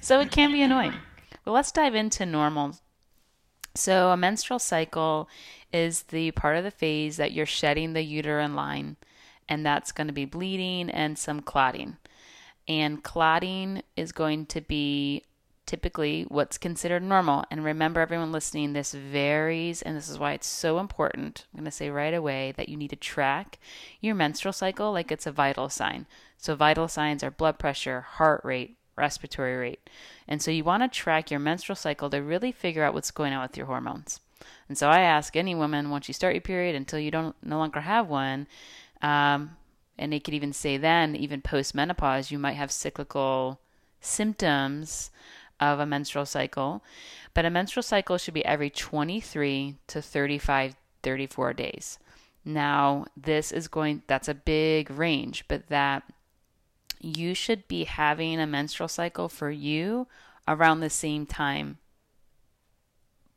so 0.01 0.19
it 0.19 0.31
can 0.31 0.51
be 0.51 0.62
annoying. 0.62 0.94
But 1.44 1.51
let's 1.51 1.71
dive 1.71 1.95
into 1.95 2.25
normal. 2.25 2.75
So 3.75 4.09
a 4.09 4.18
menstrual 4.18 4.59
cycle 4.59 5.29
is 5.74 6.03
the 6.03 6.31
part 6.31 6.57
of 6.57 6.63
the 6.63 6.71
phase 6.71 7.18
that 7.18 7.31
you're 7.31 7.45
shedding 7.45 7.94
the 7.94 8.01
uterine 8.01 8.56
line, 8.56 8.97
and 9.47 9.65
that's 9.65 9.91
going 9.91 10.07
to 10.07 10.13
be 10.13 10.25
bleeding 10.25 10.89
and 10.89 11.18
some 11.18 11.41
clotting. 11.41 11.97
And 12.68 13.04
clotting 13.04 13.81
is 13.96 14.12
going 14.12 14.46
to 14.48 14.62
be 14.62 15.24
typically 15.68 16.24
what's 16.30 16.58
considered 16.58 17.04
normal. 17.04 17.44
And 17.52 17.64
remember, 17.64 18.02
everyone 18.02 18.31
listening, 18.31 18.74
this 18.74 18.94
varies, 18.94 19.84
and 19.84 19.96
this 19.96 20.10
is 20.10 20.18
why 20.18 20.31
it's 20.31 20.48
so 20.48 20.80
important. 20.80 21.46
I'm 21.54 21.60
going 21.60 21.66
to 21.66 21.72
say 21.72 21.92
right 21.92 22.14
away 22.14 22.54
that 22.58 22.69
you 22.69 22.78
need 22.78 22.90
to 22.90 22.96
track 22.96 23.60
your 24.02 24.16
menstrual 24.16 24.54
cycle 24.54 24.92
like 24.92 25.12
it's 25.12 25.28
a 25.28 25.31
vital 25.31 25.69
sign. 25.69 26.08
So, 26.38 26.56
vital 26.56 26.88
signs 26.88 27.24
are 27.24 27.30
blood 27.30 27.60
pressure, 27.60 28.02
heart 28.02 28.42
rate, 28.44 28.78
respiratory 28.96 29.58
rate. 29.58 29.90
And 30.28 30.42
so, 30.42 30.50
you 30.50 30.63
want 30.63 30.84
to 30.84 30.90
track 30.90 31.30
your 31.30 31.40
menstrual 31.40 31.75
cycle 31.75 32.10
to 32.10 32.24
really 32.24 32.52
figure 32.52 32.84
out 32.84 32.94
what's 32.94 33.12
going 33.12 33.34
on 33.34 33.44
with 33.44 33.58
your 33.58 33.68
hormones. 33.68 34.22
And 34.70 34.78
so, 34.78 34.90
I 34.90 35.02
ask 35.02 35.36
any 35.36 35.54
woman 35.54 35.90
once 35.90 36.08
you 36.08 36.13
start 36.13 36.34
your 36.34 36.42
period 36.42 36.75
until 36.75 37.00
you 37.00 37.12
don't 37.12 37.36
no 37.44 37.58
longer 37.58 37.81
have 37.81 38.08
one, 38.08 38.48
um, 39.02 39.58
and 39.98 40.14
they 40.14 40.20
could 40.20 40.34
even 40.34 40.54
say 40.54 40.78
then, 40.78 41.16
even 41.16 41.42
post 41.42 41.74
menopause, 41.74 42.32
you 42.32 42.40
might 42.40 42.54
have 42.54 42.72
cyclical 42.72 43.60
symptoms 44.00 45.12
of 45.60 45.80
a 45.80 45.86
menstrual 45.86 46.26
cycle, 46.26 46.84
but 47.34 47.46
a 47.46 47.50
menstrual 47.50 47.84
cycle 47.84 48.18
should 48.18 48.34
be 48.34 48.46
every 48.46 48.70
23 48.70 49.76
to 49.88 50.02
35, 50.02 50.76
34 51.04 51.54
days. 51.54 52.00
Now, 52.46 53.06
this 53.18 53.52
is 53.52 53.68
going, 53.68 54.04
that's 54.08 54.28
a 54.30 54.34
big 54.34 54.90
range, 54.92 55.46
but 55.48 55.68
that 55.68 56.04
you 57.00 57.34
should 57.34 57.68
be 57.68 57.84
having 57.84 58.39
a 58.39 58.48
menstrual 58.48 58.88
cycle 58.88 59.30
for 59.30 59.51
you 59.51 60.08
around 60.48 60.80
the 60.80 60.89
same 60.89 61.25
time 61.25 61.77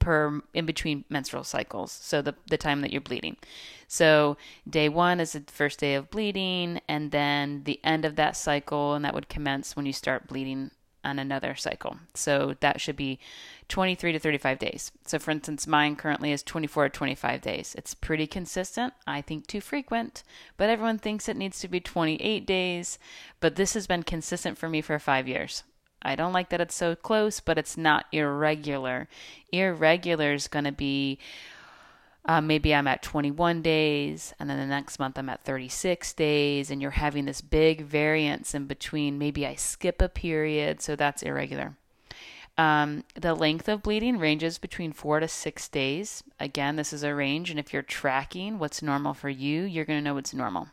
per 0.00 0.40
in 0.52 0.66
between 0.66 1.04
menstrual 1.08 1.44
cycles 1.44 1.92
so 1.92 2.20
the 2.20 2.34
the 2.48 2.56
time 2.56 2.80
that 2.80 2.90
you're 2.90 3.00
bleeding 3.00 3.36
so 3.86 4.36
day 4.68 4.88
1 4.88 5.20
is 5.20 5.32
the 5.32 5.44
first 5.46 5.78
day 5.78 5.94
of 5.94 6.10
bleeding 6.10 6.80
and 6.88 7.12
then 7.12 7.62
the 7.64 7.78
end 7.84 8.04
of 8.04 8.16
that 8.16 8.36
cycle 8.36 8.94
and 8.94 9.04
that 9.04 9.14
would 9.14 9.28
commence 9.28 9.76
when 9.76 9.86
you 9.86 9.92
start 9.92 10.26
bleeding 10.26 10.70
on 11.04 11.18
another 11.18 11.54
cycle. 11.54 11.96
So 12.14 12.54
that 12.60 12.80
should 12.80 12.96
be 12.96 13.18
23 13.68 14.12
to 14.12 14.18
35 14.18 14.58
days. 14.58 14.92
So, 15.06 15.18
for 15.18 15.30
instance, 15.30 15.66
mine 15.66 15.96
currently 15.96 16.32
is 16.32 16.42
24 16.42 16.88
to 16.88 16.90
25 16.90 17.40
days. 17.40 17.74
It's 17.76 17.94
pretty 17.94 18.26
consistent. 18.26 18.92
I 19.06 19.22
think 19.22 19.46
too 19.46 19.60
frequent, 19.60 20.22
but 20.56 20.68
everyone 20.68 20.98
thinks 20.98 21.28
it 21.28 21.36
needs 21.36 21.60
to 21.60 21.68
be 21.68 21.80
28 21.80 22.46
days. 22.46 22.98
But 23.40 23.56
this 23.56 23.74
has 23.74 23.86
been 23.86 24.02
consistent 24.02 24.58
for 24.58 24.68
me 24.68 24.80
for 24.80 24.98
five 24.98 25.26
years. 25.28 25.62
I 26.02 26.16
don't 26.16 26.32
like 26.32 26.48
that 26.50 26.60
it's 26.60 26.74
so 26.74 26.94
close, 26.94 27.40
but 27.40 27.58
it's 27.58 27.76
not 27.76 28.06
irregular. 28.12 29.08
Irregular 29.52 30.32
is 30.32 30.48
going 30.48 30.64
to 30.64 30.72
be 30.72 31.18
uh, 32.24 32.40
maybe 32.40 32.74
I'm 32.74 32.86
at 32.86 33.02
21 33.02 33.62
days, 33.62 34.34
and 34.38 34.48
then 34.48 34.58
the 34.58 34.66
next 34.66 34.98
month 34.98 35.18
I'm 35.18 35.28
at 35.30 35.44
36 35.44 36.12
days, 36.12 36.70
and 36.70 36.82
you're 36.82 36.92
having 36.92 37.24
this 37.24 37.40
big 37.40 37.82
variance 37.82 38.54
in 38.54 38.66
between. 38.66 39.18
Maybe 39.18 39.46
I 39.46 39.54
skip 39.54 40.02
a 40.02 40.08
period, 40.08 40.82
so 40.82 40.96
that's 40.96 41.22
irregular. 41.22 41.76
Um, 42.58 43.04
the 43.14 43.34
length 43.34 43.68
of 43.68 43.82
bleeding 43.82 44.18
ranges 44.18 44.58
between 44.58 44.92
four 44.92 45.18
to 45.18 45.28
six 45.28 45.66
days. 45.66 46.22
Again, 46.38 46.76
this 46.76 46.92
is 46.92 47.02
a 47.02 47.14
range, 47.14 47.50
and 47.50 47.58
if 47.58 47.72
you're 47.72 47.82
tracking 47.82 48.58
what's 48.58 48.82
normal 48.82 49.14
for 49.14 49.30
you, 49.30 49.62
you're 49.62 49.86
going 49.86 49.98
to 49.98 50.04
know 50.04 50.14
what's 50.14 50.34
normal. 50.34 50.68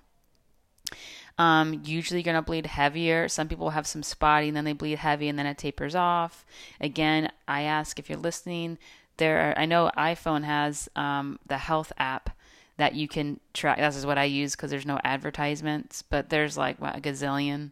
Um, 1.38 1.82
usually, 1.84 2.20
you're 2.20 2.25
going 2.25 2.36
to 2.36 2.41
bleed 2.41 2.65
heavier. 2.65 3.27
Some 3.27 3.48
people 3.48 3.70
have 3.70 3.86
some 3.86 4.03
spotting, 4.03 4.53
then 4.53 4.65
they 4.65 4.74
bleed 4.74 4.98
heavy, 4.98 5.27
and 5.27 5.38
then 5.38 5.46
it 5.46 5.58
tapers 5.58 5.96
off. 5.96 6.46
Again, 6.82 7.32
I 7.48 7.62
ask 7.62 8.00
if 8.00 8.10
you're 8.10 8.17
listening, 8.17 8.77
there 9.17 9.50
are, 9.50 9.60
I 9.60 9.65
know 9.65 9.91
iPhone 9.98 10.44
has 10.44 10.89
um, 10.96 11.39
the 11.46 11.58
health 11.58 11.91
app 11.98 12.32
that 12.77 12.96
you 12.96 13.08
can 13.08 13.39
track. 13.53 13.77
This 13.77 13.96
is 13.96 14.06
what 14.06 14.17
I 14.17 14.24
use 14.25 14.56
because 14.56 14.72
there's 14.72 14.86
no 14.86 15.00
advertisements, 15.03 16.03
but 16.03 16.29
there's 16.29 16.58
like 16.58 16.79
what, 16.79 16.96
a 16.96 17.01
gazillion 17.01 17.72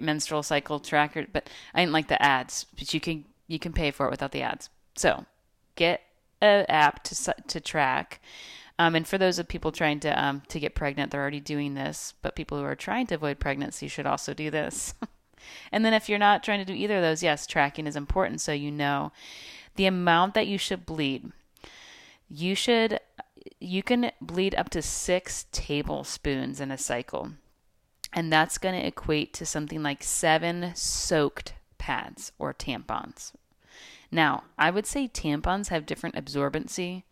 menstrual 0.00 0.42
cycle 0.42 0.80
tracker, 0.80 1.26
but 1.32 1.48
I 1.72 1.80
didn't 1.80 1.92
like 1.92 2.08
the 2.08 2.20
ads. 2.20 2.66
But 2.76 2.92
you 2.92 3.00
can 3.00 3.24
you 3.46 3.58
can 3.58 3.72
pay 3.72 3.90
for 3.92 4.06
it 4.06 4.10
without 4.10 4.32
the 4.32 4.42
ads. 4.42 4.68
So 4.96 5.24
get 5.76 6.02
an 6.40 6.66
app 6.68 7.04
to 7.04 7.34
to 7.46 7.60
track. 7.60 8.20
Um, 8.78 8.94
and 8.94 9.08
for 9.08 9.16
those 9.16 9.38
of 9.38 9.48
people 9.48 9.72
trying 9.72 10.00
to 10.00 10.22
um, 10.22 10.42
to 10.48 10.60
get 10.60 10.74
pregnant, 10.74 11.10
they're 11.10 11.20
already 11.20 11.40
doing 11.40 11.74
this. 11.74 12.14
But 12.22 12.36
people 12.36 12.58
who 12.58 12.64
are 12.64 12.76
trying 12.76 13.06
to 13.08 13.14
avoid 13.14 13.40
pregnancy 13.40 13.88
should 13.88 14.06
also 14.06 14.34
do 14.34 14.50
this. 14.50 14.94
and 15.72 15.84
then 15.84 15.94
if 15.94 16.08
you're 16.08 16.18
not 16.18 16.42
trying 16.42 16.58
to 16.58 16.64
do 16.64 16.74
either 16.74 16.96
of 16.96 17.02
those, 17.02 17.22
yes, 17.22 17.46
tracking 17.46 17.86
is 17.86 17.96
important 17.96 18.40
so 18.40 18.52
you 18.52 18.70
know 18.70 19.12
the 19.76 19.86
amount 19.86 20.34
that 20.34 20.46
you 20.46 20.58
should 20.58 20.84
bleed. 20.84 21.32
You 22.28 22.54
should 22.54 23.00
you 23.60 23.82
can 23.82 24.10
bleed 24.20 24.54
up 24.54 24.70
to 24.70 24.82
six 24.82 25.46
tablespoons 25.52 26.60
in 26.60 26.70
a 26.70 26.78
cycle. 26.78 27.32
And 28.12 28.32
that's 28.32 28.58
going 28.58 28.74
to 28.74 28.86
equate 28.86 29.34
to 29.34 29.46
something 29.46 29.82
like 29.82 30.02
seven 30.02 30.72
soaked 30.74 31.54
pads 31.78 32.32
or 32.38 32.54
tampons. 32.54 33.32
Now, 34.10 34.44
I 34.58 34.70
would 34.70 34.86
say 34.86 35.08
tampons 35.08 35.68
have 35.68 35.86
different 35.86 36.14
absorbency. 36.14 37.02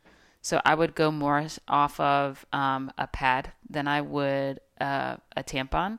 So 0.45 0.61
I 0.63 0.75
would 0.75 0.95
go 0.95 1.11
more 1.11 1.47
off 1.69 1.99
of 1.99 2.45
um, 2.53 2.93
a 2.99 3.07
pad 3.07 3.53
than 3.67 3.89
I 3.89 4.03
would 4.03 4.61
uh, 4.79 5.17
a 5.35 5.43
tampon. 5.43 5.99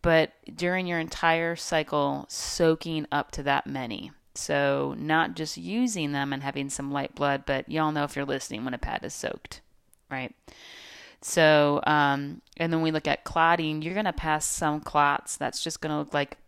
But 0.00 0.32
during 0.52 0.86
your 0.86 0.98
entire 0.98 1.56
cycle, 1.56 2.24
soaking 2.30 3.06
up 3.12 3.32
to 3.32 3.42
that 3.42 3.66
many. 3.66 4.12
So, 4.34 4.94
not 4.98 5.34
just 5.34 5.58
using 5.58 6.12
them 6.12 6.32
and 6.32 6.42
having 6.42 6.70
some 6.70 6.90
light 6.90 7.14
blood, 7.14 7.44
but 7.44 7.70
y'all 7.70 7.92
know 7.92 8.04
if 8.04 8.16
you're 8.16 8.24
listening 8.24 8.64
when 8.64 8.72
a 8.72 8.78
pad 8.78 9.04
is 9.04 9.12
soaked, 9.12 9.60
right? 10.10 10.34
So, 11.20 11.82
um, 11.86 12.40
and 12.56 12.72
then 12.72 12.80
we 12.80 12.90
look 12.90 13.06
at 13.06 13.24
clotting, 13.24 13.82
you're 13.82 13.94
going 13.94 14.04
to 14.06 14.12
pass 14.12 14.46
some 14.46 14.80
clots. 14.80 15.36
That's 15.36 15.62
just 15.62 15.82
going 15.82 15.92
to 15.92 15.98
look 15.98 16.14
like 16.14 16.38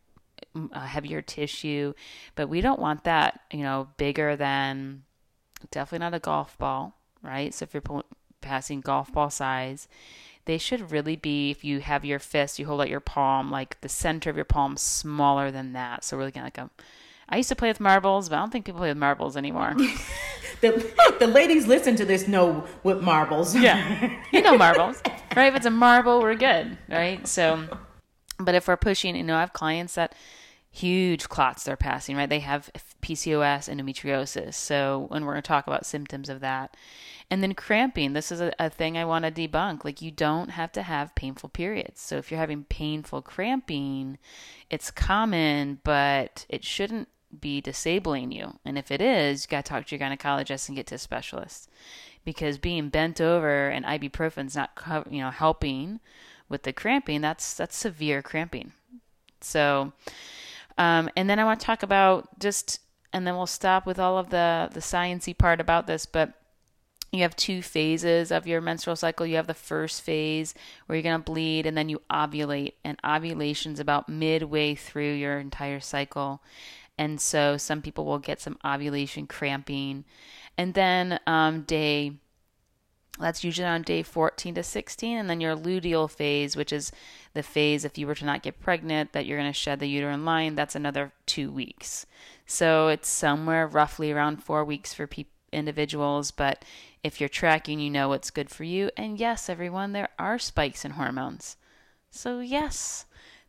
mm, 0.54 0.70
a 0.73 0.87
heavier 0.87 1.20
tissue, 1.20 1.92
but 2.37 2.49
we 2.49 2.61
don't 2.62 2.80
want 2.80 3.04
that, 3.04 3.40
you 3.50 3.62
know, 3.62 3.88
bigger 3.97 4.37
than 4.37 5.02
definitely 5.70 6.04
not 6.04 6.14
a 6.14 6.20
golf 6.20 6.56
ball, 6.58 6.98
right? 7.23 7.53
So, 7.55 7.65
if 7.65 7.75
you're 7.75 8.03
passing 8.41 8.81
golf 8.81 9.13
ball 9.13 9.31
size, 9.31 9.89
they 10.45 10.59
should 10.59 10.91
really 10.91 11.17
be 11.17 11.51
if 11.51 11.65
you 11.65 11.81
have 11.81 12.05
your 12.05 12.19
fist, 12.19 12.59
you 12.59 12.67
hold 12.67 12.81
out 12.81 12.89
your 12.89 13.01
palm, 13.01 13.51
like 13.51 13.81
the 13.81 13.89
center 13.89 14.31
of 14.31 14.37
your 14.37 14.45
palm 14.45 14.77
smaller 14.77 15.51
than 15.51 15.73
that. 15.75 16.05
So, 16.05 16.17
we're 16.17 16.25
looking 16.25 16.43
like 16.43 16.59
a 16.59 16.71
I 17.31 17.37
used 17.37 17.51
to 17.51 17.57
play 17.57 17.69
with 17.69 17.81
marbles, 17.81 18.29
but 18.29 18.37
I 18.37 18.39
don't 18.39 18.51
think 18.51 18.65
people 18.65 18.81
play 18.81 18.89
with 18.89 18.97
marbles 18.97 19.37
anymore. 19.37 19.75
the, 20.63 21.17
the 21.19 21.27
ladies 21.27 21.67
listen 21.67 21.95
to 21.97 22.07
this 22.07 22.27
know 22.27 22.65
what 22.83 23.03
marbles. 23.03 23.55
yeah, 23.55 24.23
you 24.33 24.41
know 24.41 24.57
marbles, 24.57 25.03
right? 25.37 25.49
If 25.49 25.57
it's 25.57 25.67
a 25.67 25.71
marble, 25.71 26.23
we're 26.23 26.37
good, 26.37 26.79
right? 26.89 27.27
So, 27.29 27.69
but 28.39 28.55
if 28.55 28.67
we're 28.67 28.79
pushing, 28.79 29.15
you 29.15 29.25
know, 29.25 29.37
I 29.37 29.41
have 29.41 29.53
clients 29.53 29.95
that 29.97 30.15
huge 30.78 31.28
clots 31.28 31.64
they're 31.64 31.76
passing, 31.76 32.16
right? 32.16 32.28
They 32.28 32.40
have 32.40 32.70
PCOS, 33.02 33.68
endometriosis. 33.73 34.54
So 34.54 35.06
when 35.08 35.25
we're 35.25 35.32
going 35.32 35.42
to 35.42 35.49
talk 35.49 35.66
about 35.66 35.87
symptoms 35.87 36.28
of 36.28 36.40
that, 36.40 36.76
and 37.30 37.42
then 37.42 37.54
cramping, 37.54 38.14
this 38.14 38.32
is 38.32 38.40
a, 38.40 38.52
a 38.58 38.70
thing 38.70 38.97
I 38.97 39.04
want 39.04 39.25
to 39.25 39.30
debunk. 39.30 39.85
Like, 39.85 40.00
you 40.00 40.11
don't 40.11 40.50
have 40.50 40.73
to 40.73 40.82
have 40.82 41.14
painful 41.14 41.50
periods. 41.50 42.00
So, 42.00 42.16
if 42.16 42.30
you're 42.30 42.40
having 42.40 42.64
painful 42.64 43.20
cramping, 43.20 44.16
it's 44.70 44.90
common, 44.90 45.80
but 45.85 46.47
it 46.49 46.64
shouldn't 46.64 47.08
be 47.38 47.61
disabling 47.61 48.32
you. 48.32 48.58
And 48.64 48.78
if 48.78 48.90
it 48.90 49.02
is, 49.02 49.44
you 49.44 49.50
got 49.50 49.66
to 49.66 49.68
talk 49.68 49.87
to 49.87 49.97
your 49.97 50.08
gynecologist 50.08 50.68
and 50.68 50.76
get 50.76 50.87
to 50.87 50.94
a 50.94 50.99
specialist. 50.99 51.68
Because 52.25 52.56
being 52.56 52.88
bent 52.88 53.20
over 53.20 53.68
and 53.68 53.85
ibuprofen's 53.85 54.56
not 54.56 54.70
you 55.11 55.20
know 55.20 55.30
helping 55.30 56.00
with 56.49 56.62
the 56.62 56.73
cramping, 56.73 57.20
that's 57.20 57.54
that's 57.54 57.76
severe 57.76 58.23
cramping. 58.23 58.73
So 59.40 59.92
um, 60.78 61.11
and 61.16 61.28
then 61.28 61.38
I 61.38 61.44
want 61.44 61.61
to 61.61 61.66
talk 61.66 61.82
about 61.82 62.38
just 62.38 62.80
and 63.12 63.26
then 63.26 63.37
we'll 63.37 63.47
stop 63.47 63.87
with 63.87 63.99
all 63.99 64.18
of 64.18 64.30
the 64.30 64.70
the 64.73 64.80
sciency 64.80 65.37
part 65.37 65.61
about 65.61 65.87
this, 65.87 66.06
but 66.06 66.32
you 67.12 67.23
have 67.23 67.37
two 67.37 67.62
phases 67.62 68.30
of 68.30 68.47
your 68.47 68.61
menstrual 68.61 68.97
cycle. 68.97 69.26
You 69.26 69.37
have 69.37 69.47
the 69.47 69.54
first 69.54 70.02
phase 70.02 70.54
where 70.87 70.97
you're 70.97 71.02
going 71.02 71.20
to 71.20 71.25
bleed 71.25 71.64
and 71.64 71.76
then 71.76 71.88
you 71.88 72.02
ovulate. 72.11 72.75
And 72.85 72.99
ovulation's 73.02 73.80
about 73.80 74.11
midway 74.11 74.75
through 74.75 75.14
your 75.14 75.38
entire 75.38 75.80
cycle. 75.80 76.42
And 76.99 77.20
so 77.20 77.56
some 77.56 77.80
people 77.80 78.04
will 78.04 78.18
get 78.18 78.40
some 78.40 78.58
ovulation 78.64 79.26
cramping. 79.26 80.04
And 80.58 80.75
then 80.75 81.18
um, 81.26 81.62
day, 81.62 82.12
that's 83.19 83.43
usually 83.43 83.67
on 83.67 83.83
day 83.83 84.03
14 84.03 84.55
to 84.55 84.62
16. 84.62 85.19
And 85.19 85.29
then 85.29 85.41
your 85.41 85.57
luteal 85.57 86.11
phase, 86.11 86.57
which 86.57 86.73
is 86.73 86.93
the 87.35 87.43
phase 87.43 87.85
if 87.85 87.99
you 87.99 88.07
were 88.07 88.15
to 88.15 88.25
not 88.25 88.43
get 88.43 88.61
pregnant, 88.61 89.12
that 89.12 89.27
you're 89.27 89.38
going 89.38 89.50
to 89.50 89.59
shed 89.59 89.81
the 89.81 89.88
uterine 89.88 90.25
line, 90.25 90.55
that's 90.55 90.77
another 90.77 91.12
two 91.27 91.50
weeks. 91.50 92.07
So 92.47 92.88
it's 92.88 93.09
somewhere 93.09 93.67
roughly 93.67 94.12
around 94.12 94.43
four 94.43 94.65
weeks 94.65 94.95
for 94.95 95.07
pe- 95.07 95.25
individuals. 95.53 96.31
But 96.31 96.65
if 97.03 97.21
you're 97.21 97.29
tracking, 97.29 97.81
you 97.81 97.91
know 97.91 98.09
what's 98.09 98.31
good 98.31 98.50
for 98.50 98.65
you. 98.65 98.91
And 98.97 99.19
yes, 99.19 99.49
everyone, 99.49 99.93
there 99.93 100.11
are 100.19 100.38
spikes 100.38 100.85
in 100.85 100.93
hormones. 100.93 101.57
So, 102.11 102.41
yes, 102.41 103.05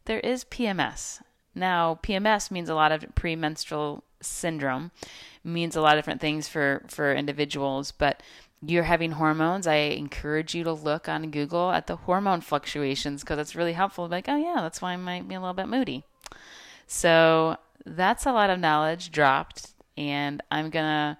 there 0.05 0.19
is 0.19 0.43
PMS. 0.43 1.21
Now, 1.55 1.99
PMS 2.03 2.51
means 2.51 2.69
a 2.69 2.75
lot 2.75 2.91
of 2.91 3.05
premenstrual 3.15 4.03
syndrome, 4.21 4.91
means 5.43 5.75
a 5.75 5.81
lot 5.81 5.97
of 5.97 5.99
different 5.99 6.21
things 6.21 6.47
for, 6.47 6.83
for 6.87 7.13
individuals, 7.13 7.91
but 7.91 8.21
you're 8.61 8.83
having 8.83 9.11
hormones, 9.11 9.67
I 9.67 9.75
encourage 9.75 10.53
you 10.53 10.63
to 10.65 10.73
look 10.73 11.07
on 11.07 11.31
Google 11.31 11.71
at 11.71 11.87
the 11.87 11.95
hormone 11.95 12.41
fluctuations 12.41 13.21
because 13.21 13.39
it's 13.39 13.55
really 13.55 13.73
helpful. 13.73 14.07
Like, 14.07 14.25
oh, 14.27 14.35
yeah, 14.35 14.61
that's 14.61 14.81
why 14.81 14.93
I 14.93 14.97
might 14.97 15.27
be 15.27 15.35
a 15.35 15.39
little 15.39 15.53
bit 15.53 15.67
moody. 15.67 16.03
So, 16.87 17.57
that's 17.85 18.25
a 18.25 18.33
lot 18.33 18.49
of 18.49 18.59
knowledge 18.59 19.11
dropped, 19.11 19.71
and 19.97 20.41
I'm 20.51 20.69
going 20.69 20.85
to 20.85 21.17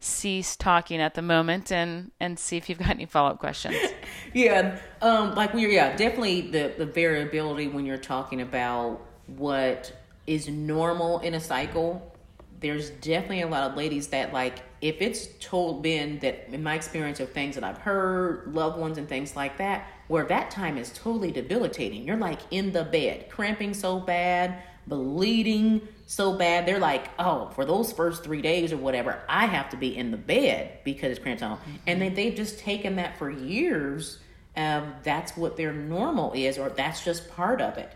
cease 0.00 0.54
talking 0.54 1.00
at 1.00 1.14
the 1.14 1.22
moment 1.22 1.72
and 1.72 2.12
and 2.20 2.38
see 2.38 2.56
if 2.56 2.68
you've 2.68 2.78
got 2.78 2.90
any 2.90 3.04
follow-up 3.04 3.40
questions 3.40 3.74
yeah 4.32 4.78
um 5.02 5.34
like 5.34 5.52
we're 5.52 5.68
yeah 5.68 5.96
definitely 5.96 6.40
the 6.40 6.72
the 6.78 6.86
variability 6.86 7.66
when 7.66 7.84
you're 7.84 7.98
talking 7.98 8.40
about 8.40 9.04
what 9.26 9.92
is 10.28 10.46
normal 10.48 11.20
in 11.20 11.34
a 11.34 11.40
cycle, 11.40 12.14
there's 12.60 12.90
definitely 12.90 13.42
a 13.42 13.46
lot 13.46 13.70
of 13.70 13.76
ladies 13.76 14.08
that 14.08 14.32
like 14.32 14.62
if 14.80 15.00
it's 15.00 15.28
told 15.40 15.82
been 15.82 16.18
that 16.20 16.48
in 16.52 16.62
my 16.62 16.74
experience 16.74 17.20
of 17.20 17.32
things 17.32 17.54
that 17.56 17.64
I've 17.64 17.78
heard, 17.78 18.54
loved 18.54 18.78
ones 18.78 18.98
and 18.98 19.08
things 19.08 19.34
like 19.34 19.58
that, 19.58 19.86
where 20.06 20.24
that 20.26 20.50
time 20.50 20.78
is 20.78 20.90
totally 20.92 21.32
debilitating. 21.32 22.04
You're 22.04 22.16
like 22.16 22.40
in 22.50 22.72
the 22.72 22.84
bed, 22.84 23.28
cramping 23.28 23.74
so 23.74 23.98
bad, 23.98 24.62
bleeding 24.86 25.86
so 26.06 26.32
bad. 26.32 26.66
They're 26.66 26.78
like, 26.78 27.10
oh, 27.18 27.48
for 27.50 27.64
those 27.64 27.92
first 27.92 28.22
three 28.22 28.40
days 28.40 28.72
or 28.72 28.76
whatever, 28.76 29.20
I 29.28 29.46
have 29.46 29.68
to 29.70 29.76
be 29.76 29.96
in 29.96 30.10
the 30.10 30.16
bed 30.16 30.78
because 30.84 31.10
it's 31.10 31.20
cramped 31.20 31.42
on. 31.42 31.58
Mm-hmm. 31.58 31.70
And 31.86 32.02
then 32.02 32.14
they've 32.14 32.34
just 32.34 32.58
taken 32.60 32.96
that 32.96 33.18
for 33.18 33.30
years. 33.30 34.18
Um, 34.56 34.94
that's 35.02 35.36
what 35.36 35.56
their 35.56 35.72
normal 35.72 36.32
is, 36.32 36.58
or 36.58 36.70
that's 36.70 37.04
just 37.04 37.30
part 37.30 37.60
of 37.60 37.78
it. 37.78 37.92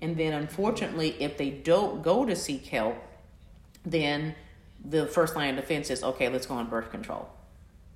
And 0.00 0.16
then, 0.16 0.32
unfortunately, 0.32 1.14
if 1.20 1.36
they 1.36 1.50
don't 1.50 2.02
go 2.02 2.24
to 2.24 2.34
seek 2.34 2.66
help, 2.66 2.96
then 3.84 4.34
the 4.84 5.06
first 5.06 5.36
line 5.36 5.50
of 5.50 5.56
defense 5.56 5.90
is 5.90 6.02
okay, 6.02 6.28
let's 6.28 6.46
go 6.46 6.54
on 6.54 6.68
birth 6.68 6.90
control. 6.90 7.28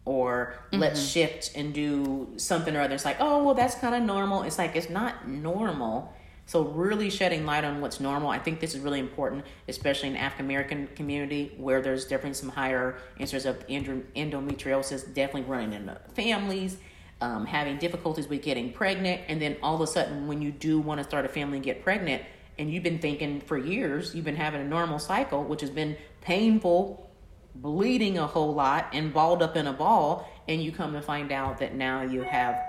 Or 0.05 0.55
mm-hmm. 0.67 0.81
let's 0.81 1.03
shift 1.03 1.53
and 1.55 1.73
do 1.73 2.29
something 2.37 2.77
or 2.77 2.83
other. 2.83 2.95
It's 2.95 3.07
like, 3.07 3.17
oh, 3.21 3.43
well, 3.43 3.55
that's 3.55 3.75
kind 3.77 3.95
of 3.95 4.03
normal. 4.03 4.43
It's 4.43 4.59
like, 4.59 4.77
it's 4.77 4.91
not 4.91 5.27
normal. 5.29 6.13
So, 6.47 6.63
really 6.63 7.09
shedding 7.09 7.47
light 7.47 7.65
on 7.65 7.81
what's 7.81 8.01
normal. 8.01 8.29
I 8.29 8.39
think 8.39 8.61
this 8.61 8.75
is 8.75 8.81
really 8.81 9.01
important, 9.01 9.47
especially 9.67 10.09
in 10.09 10.15
the 10.15 10.21
African 10.21 10.45
American 10.45 10.89
community 10.89 11.55
where 11.57 11.81
there's 11.81 12.05
definitely 12.05 12.35
some 12.35 12.51
higher 12.51 12.99
instances 13.19 13.47
of 13.47 13.67
endometriosis, 13.67 15.15
definitely 15.15 15.51
running 15.51 15.73
in 15.73 15.91
families 16.15 16.77
um, 17.25 17.47
having 17.47 17.79
difficulties 17.79 18.29
with 18.29 18.43
getting 18.43 18.73
pregnant, 18.73 19.23
and 19.29 19.41
then 19.41 19.57
all 19.63 19.75
of 19.75 19.81
a 19.81 19.87
sudden, 19.87 20.27
when 20.27 20.43
you 20.43 20.51
do 20.51 20.79
want 20.79 20.99
to 20.99 21.05
start 21.05 21.25
a 21.25 21.29
family 21.29 21.57
and 21.57 21.65
get 21.65 21.83
pregnant, 21.83 22.23
and 22.59 22.73
you've 22.73 22.83
been 22.83 22.99
thinking 22.99 23.41
for 23.41 23.59
years, 23.59 24.15
you've 24.15 24.25
been 24.25 24.37
having 24.37 24.61
a 24.61 24.65
normal 24.65 24.99
cycle, 24.99 25.45
which 25.45 25.61
has 25.61 25.71
been 25.71 25.97
painful, 26.21 27.11
bleeding 27.55 28.19
a 28.19 28.27
whole 28.27 28.55
lot, 28.55 28.89
and 28.93 29.13
balled 29.13 29.43
up 29.43 29.57
in 29.57 29.67
a 29.67 29.73
ball, 29.73 30.29
and 30.49 30.63
you 30.63 30.73
come 30.73 30.93
to 30.93 31.03
find 31.03 31.33
out 31.33 31.59
that 31.59 31.75
now 31.75 32.03
you 32.03 32.23
have 32.23 32.61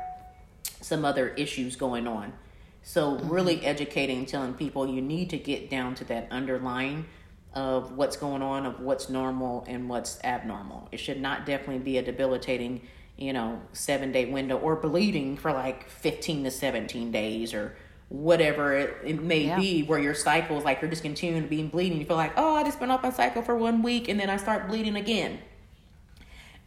some 0.81 1.05
other 1.05 1.29
issues 1.29 1.75
going 1.75 2.07
on. 2.07 2.33
So, 2.81 3.13
mm-hmm. 3.13 3.29
really 3.29 3.65
educating, 3.65 4.25
telling 4.25 4.53
people 4.53 4.87
you 4.87 5.01
need 5.01 5.31
to 5.31 5.37
get 5.37 5.69
down 5.69 5.95
to 5.95 6.03
that 6.05 6.27
underlying 6.31 7.05
of 7.53 7.93
what's 7.93 8.17
going 8.17 8.41
on, 8.41 8.65
of 8.65 8.79
what's 8.79 9.09
normal 9.09 9.65
and 9.67 9.89
what's 9.89 10.19
abnormal. 10.23 10.89
It 10.91 10.99
should 10.99 11.21
not 11.21 11.45
definitely 11.45 11.79
be 11.79 11.97
a 11.97 12.03
debilitating 12.03 12.81
you 13.17 13.33
know, 13.33 13.61
seven 13.73 14.11
day 14.11 14.25
window 14.25 14.57
or 14.57 14.75
bleeding 14.75 15.37
for 15.37 15.51
like 15.51 15.89
15 15.89 16.43
to 16.45 16.51
17 16.51 17.11
days 17.11 17.53
or 17.53 17.75
whatever 18.09 18.73
it, 18.73 18.97
it 19.03 19.21
may 19.21 19.45
yeah. 19.45 19.59
be 19.59 19.83
where 19.83 19.99
your 19.99 20.13
cycle 20.13 20.57
is 20.57 20.63
like 20.63 20.81
you're 20.81 20.89
just 20.89 21.03
continuing 21.03 21.43
to 21.43 21.49
be 21.49 21.63
bleeding. 21.63 21.99
You 21.99 22.05
feel 22.05 22.15
like, 22.15 22.33
oh, 22.37 22.55
I 22.55 22.63
just 22.63 22.79
been 22.79 22.91
off 22.91 23.03
my 23.03 23.09
cycle 23.09 23.41
for 23.41 23.55
one 23.55 23.81
week 23.81 24.09
and 24.09 24.19
then 24.19 24.29
I 24.29 24.37
start 24.37 24.67
bleeding 24.67 24.95
again. 24.95 25.39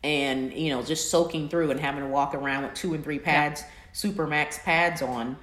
And, 0.02 0.52
you 0.52 0.70
know, 0.70 0.82
just 0.82 1.10
soaking 1.10 1.48
through 1.48 1.70
and 1.70 1.80
having 1.80 2.02
to 2.02 2.08
walk 2.08 2.34
around 2.34 2.64
with 2.64 2.74
two 2.74 2.94
and 2.94 3.02
three 3.02 3.18
pads, 3.18 3.60
yeah. 3.62 3.68
super 3.92 4.26
max 4.26 4.58
pads 4.64 5.02
on. 5.02 5.36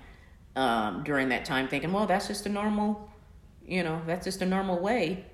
um, 0.55 1.03
during 1.03 1.29
that 1.29 1.45
time, 1.45 1.67
thinking, 1.67 1.91
well, 1.91 2.05
that's 2.05 2.27
just 2.27 2.45
a 2.45 2.49
normal, 2.49 3.09
you 3.65 3.83
know, 3.83 4.01
that's 4.07 4.25
just 4.25 4.41
a 4.41 4.45
normal 4.45 4.79
way. 4.79 5.25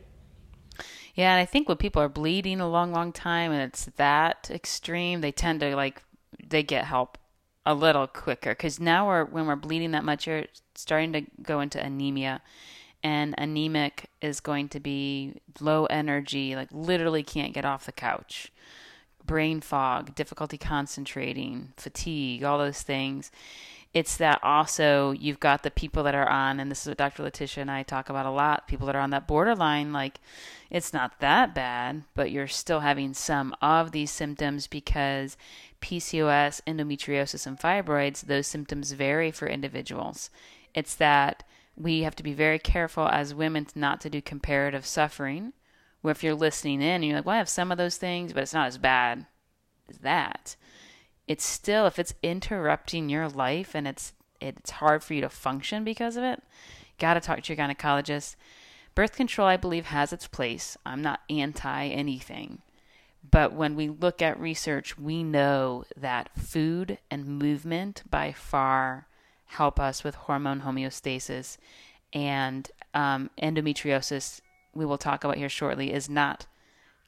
Yeah, 1.13 1.33
and 1.33 1.41
I 1.41 1.45
think 1.45 1.67
when 1.67 1.77
people 1.77 2.01
are 2.01 2.09
bleeding 2.09 2.61
a 2.61 2.69
long, 2.69 2.91
long 2.91 3.11
time 3.11 3.51
and 3.51 3.61
it's 3.61 3.85
that 3.97 4.49
extreme, 4.51 5.21
they 5.21 5.31
tend 5.31 5.59
to 5.59 5.75
like 5.75 6.01
they 6.47 6.63
get 6.63 6.85
help 6.85 7.17
a 7.65 7.73
little 7.73 8.07
quicker 8.07 8.51
because 8.51 8.79
now 8.79 9.07
we're 9.07 9.25
when 9.25 9.47
we're 9.47 9.55
bleeding 9.55 9.91
that 9.91 10.03
much, 10.03 10.27
you're 10.27 10.45
starting 10.75 11.13
to 11.13 11.21
go 11.41 11.59
into 11.59 11.83
anemia, 11.83 12.41
and 13.03 13.35
anemic 13.37 14.09
is 14.21 14.39
going 14.39 14.69
to 14.69 14.79
be 14.79 15.35
low 15.59 15.85
energy, 15.85 16.55
like 16.55 16.69
literally 16.71 17.23
can't 17.23 17.53
get 17.53 17.65
off 17.65 17.85
the 17.85 17.91
couch, 17.91 18.51
brain 19.25 19.61
fog, 19.61 20.15
difficulty 20.15 20.57
concentrating, 20.57 21.73
fatigue, 21.77 22.43
all 22.43 22.57
those 22.57 22.81
things 22.81 23.31
it's 23.93 24.17
that 24.17 24.39
also 24.41 25.11
you've 25.11 25.39
got 25.39 25.63
the 25.63 25.71
people 25.71 26.03
that 26.03 26.15
are 26.15 26.29
on, 26.29 26.59
and 26.59 26.71
this 26.71 26.81
is 26.81 26.87
what 26.87 26.97
Dr. 26.97 27.23
Letitia 27.23 27.61
and 27.61 27.71
I 27.71 27.83
talk 27.83 28.09
about 28.09 28.25
a 28.25 28.31
lot 28.31 28.67
people 28.67 28.87
that 28.87 28.95
are 28.95 29.01
on 29.01 29.09
that 29.09 29.27
borderline, 29.27 29.91
like 29.91 30.19
it's 30.69 30.93
not 30.93 31.19
that 31.19 31.53
bad, 31.53 32.03
but 32.15 32.31
you're 32.31 32.47
still 32.47 32.79
having 32.79 33.13
some 33.13 33.53
of 33.61 33.91
these 33.91 34.09
symptoms 34.09 34.67
because 34.67 35.35
PCOS, 35.81 36.61
endometriosis, 36.65 37.45
and 37.45 37.59
fibroids, 37.59 38.21
those 38.21 38.47
symptoms 38.47 38.93
vary 38.93 39.29
for 39.29 39.47
individuals. 39.47 40.29
It's 40.73 40.95
that 40.95 41.43
we 41.75 42.03
have 42.03 42.15
to 42.15 42.23
be 42.23 42.33
very 42.33 42.59
careful 42.59 43.07
as 43.07 43.35
women 43.35 43.67
not 43.75 43.99
to 44.01 44.09
do 44.09 44.21
comparative 44.21 44.85
suffering. 44.85 45.51
Where 46.01 46.11
if 46.13 46.23
you're 46.23 46.33
listening 46.33 46.81
in, 46.81 46.87
and 46.87 47.05
you're 47.05 47.17
like, 47.17 47.25
well, 47.25 47.35
I 47.35 47.39
have 47.39 47.49
some 47.49 47.71
of 47.71 47.77
those 47.77 47.97
things, 47.97 48.33
but 48.33 48.41
it's 48.41 48.53
not 48.53 48.67
as 48.67 48.77
bad 48.77 49.27
as 49.89 49.99
that 49.99 50.55
it's 51.31 51.45
still 51.45 51.85
if 51.85 51.97
it's 51.97 52.13
interrupting 52.21 53.07
your 53.07 53.29
life 53.29 53.73
and 53.73 53.87
it's 53.87 54.11
it's 54.41 54.71
hard 54.71 55.01
for 55.01 55.13
you 55.13 55.21
to 55.21 55.29
function 55.29 55.85
because 55.85 56.17
of 56.17 56.25
it, 56.25 56.43
got 56.99 57.13
to 57.13 57.21
talk 57.21 57.41
to 57.41 57.53
your 57.53 57.65
gynecologist. 57.65 58.35
Birth 58.95 59.15
control, 59.15 59.47
I 59.47 59.55
believe, 59.55 59.85
has 59.85 60.11
its 60.11 60.27
place. 60.27 60.75
I'm 60.85 61.01
not 61.01 61.21
anti 61.29 61.87
anything. 61.87 62.61
But 63.29 63.53
when 63.53 63.77
we 63.77 63.87
look 63.87 64.21
at 64.21 64.37
research, 64.41 64.97
we 64.97 65.23
know 65.23 65.85
that 65.95 66.37
food 66.37 66.97
and 67.09 67.25
movement 67.25 68.03
by 68.09 68.33
far 68.33 69.07
help 69.45 69.79
us 69.79 70.03
with 70.03 70.15
hormone 70.15 70.61
homeostasis. 70.61 71.55
And 72.11 72.69
um, 72.93 73.29
endometriosis, 73.41 74.41
we 74.73 74.85
will 74.85 74.97
talk 74.97 75.23
about 75.23 75.37
here 75.37 75.47
shortly, 75.47 75.93
is 75.93 76.09
not 76.09 76.47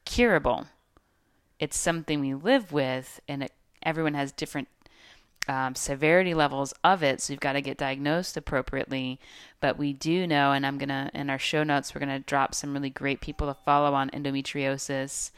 curable. 0.06 0.68
It's 1.60 1.78
something 1.78 2.22
we 2.22 2.36
live 2.36 2.72
with, 2.72 3.20
and 3.28 3.44
it 3.44 3.52
everyone 3.84 4.14
has 4.14 4.32
different 4.32 4.68
um, 5.48 5.76
severity 5.76 6.34
levels 6.34 6.74
of 6.84 7.04
it, 7.04 7.22
so 7.22 7.34
you've 7.34 7.40
got 7.40 7.54
to 7.54 7.62
get 7.62 7.78
diagnosed 7.78 8.38
appropriately. 8.38 9.20
But 9.60 9.78
we 9.78 9.94
do 9.94 10.26
know, 10.26 10.52
and 10.52 10.66
I'm 10.66 10.78
gonna 10.78 11.12
in 11.14 11.30
our 11.30 11.40
show 11.40 11.64
notes, 11.64 11.94
we're 11.94 12.00
gonna 12.00 12.20
drop 12.20 12.56
some 12.56 12.74
really 12.74 12.90
great 12.90 13.22
people 13.22 13.48
to 13.48 13.60
follow 13.66 13.94
on 13.94 14.10
endometriosis, 14.12 15.32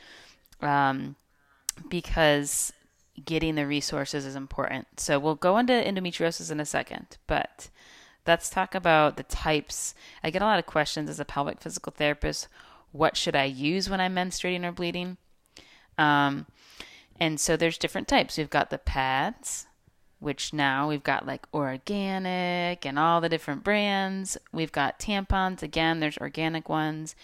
um, 0.62 1.16
because 1.90 2.72
getting 3.24 3.56
the 3.56 3.66
resources 3.66 4.26
is 4.26 4.36
important. 4.36 5.00
So 5.00 5.18
we'll 5.20 5.36
go 5.36 5.58
into 5.58 5.74
endometriosis 5.74 6.52
in 6.52 6.60
a 6.60 6.66
second, 6.66 7.18
but 7.28 7.70
let's 8.28 8.50
talk 8.50 8.76
about 8.76 9.18
the 9.18 9.24
types. 9.24 9.96
I 10.24 10.30
get 10.30 10.42
a 10.42 10.46
lot 10.46 10.60
of 10.60 10.66
questions 10.66 11.10
as 11.10 11.20
a 11.20 11.26
pelvic 11.26 11.62
physical 11.62 11.94
therapist. 11.96 12.48
What 12.92 13.18
should 13.18 13.36
I 13.36 13.46
use 13.46 13.90
when 13.90 14.02
I'm 14.02 14.16
menstruating 14.16 14.66
or 14.66 14.72
bleeding? 14.72 15.18
Um, 15.98 16.46
and 17.20 17.40
so 17.40 17.56
there's 17.56 17.78
different 17.78 18.08
types. 18.08 18.38
We've 18.38 18.50
got 18.50 18.70
the 18.70 18.78
pads, 18.78 19.68
which 20.20 20.54
now 20.54 20.90
we've 20.90 21.04
got 21.04 21.26
like 21.26 21.48
organic 21.54 22.86
and 22.86 23.00
all 23.00 23.22
the 23.22 23.30
different 23.30 23.64
brands. 23.64 24.38
We've 24.52 24.72
got 24.72 25.00
tampons. 25.00 25.64
Again, 25.64 26.00
there's 26.00 26.18
organic 26.18 26.68
ones. 26.68 27.16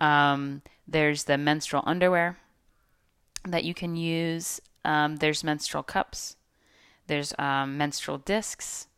Um, 0.00 0.62
there's 0.86 1.24
the 1.24 1.38
menstrual 1.38 1.82
underwear 1.86 2.38
that 3.46 3.64
you 3.64 3.74
can 3.74 3.96
use. 3.96 4.60
Um, 4.84 5.16
there's 5.16 5.44
menstrual 5.44 5.82
cups. 5.82 6.36
There's 7.06 7.32
um, 7.38 7.78
menstrual 7.78 8.18
discs. 8.18 8.88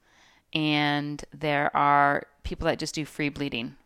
And 0.55 1.23
there 1.33 1.75
are 1.77 2.27
people 2.43 2.67
that 2.67 2.79
just 2.79 2.95
do 2.95 3.05
free 3.05 3.29
bleeding, 3.29 3.77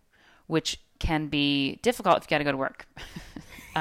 which 0.46 0.78
can 1.00 1.26
be 1.26 1.80
difficult 1.82 2.18
if 2.18 2.24
you 2.24 2.28
got 2.28 2.38
to 2.38 2.44
go 2.44 2.52
to 2.52 2.56
work. 2.56 2.86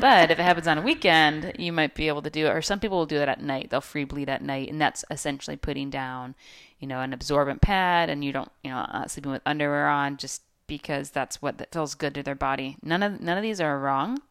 but 0.00 0.30
if 0.30 0.38
it 0.38 0.42
happens 0.42 0.68
on 0.68 0.78
a 0.78 0.82
weekend, 0.82 1.52
you 1.58 1.72
might 1.72 1.94
be 1.94 2.08
able 2.08 2.22
to 2.22 2.30
do 2.30 2.46
it. 2.46 2.50
Or 2.50 2.62
some 2.62 2.80
people 2.80 2.98
will 2.98 3.06
do 3.06 3.18
that 3.18 3.28
at 3.28 3.42
night. 3.42 3.70
They'll 3.70 3.80
free 3.80 4.04
bleed 4.04 4.28
at 4.28 4.42
night, 4.42 4.70
and 4.70 4.80
that's 4.80 5.04
essentially 5.10 5.56
putting 5.56 5.90
down, 5.90 6.34
you 6.78 6.86
know, 6.86 7.00
an 7.00 7.12
absorbent 7.12 7.60
pad, 7.60 8.08
and 8.08 8.24
you 8.24 8.32
don't, 8.32 8.50
you 8.62 8.70
know, 8.70 8.78
uh, 8.78 9.06
sleeping 9.06 9.32
with 9.32 9.42
underwear 9.44 9.88
on 9.88 10.16
just 10.16 10.42
because 10.66 11.10
that's 11.10 11.42
what 11.42 11.58
that 11.58 11.72
feels 11.72 11.94
good 11.94 12.14
to 12.14 12.22
their 12.22 12.34
body. 12.34 12.76
None 12.82 13.02
of 13.02 13.20
none 13.20 13.36
of 13.36 13.42
these 13.42 13.60
are 13.60 13.78
wrong. 13.78 14.22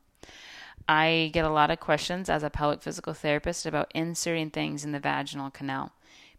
I 0.87 1.31
get 1.33 1.43
a 1.43 1.49
lot 1.49 1.71
of 1.71 1.81
questions 1.81 2.29
as 2.29 2.43
a 2.43 2.49
pelvic 2.49 2.81
physical 2.81 3.13
therapist 3.13 3.65
about 3.65 3.91
inserting 3.93 4.51
things 4.51 4.85
in 4.85 4.93
the 4.93 4.99
vaginal 4.99 5.49
canal 5.49 5.91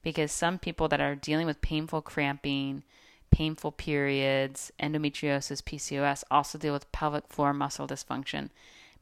because 0.03 0.33
some 0.33 0.59
people 0.59 0.89
that 0.89 1.03
are 1.03 1.15
dealing 1.15 1.47
with 1.47 1.61
painful 1.61 2.01
cramping, 2.01 2.83
painful 3.31 3.73
periods, 3.73 4.73
endometriosis, 4.81 5.63
PCOS 5.63 6.25
also 6.31 6.57
deal 6.57 6.73
with 6.73 6.91
pelvic 6.93 7.27
floor 7.29 7.53
muscle 7.53 7.87
dysfunction 7.87 8.49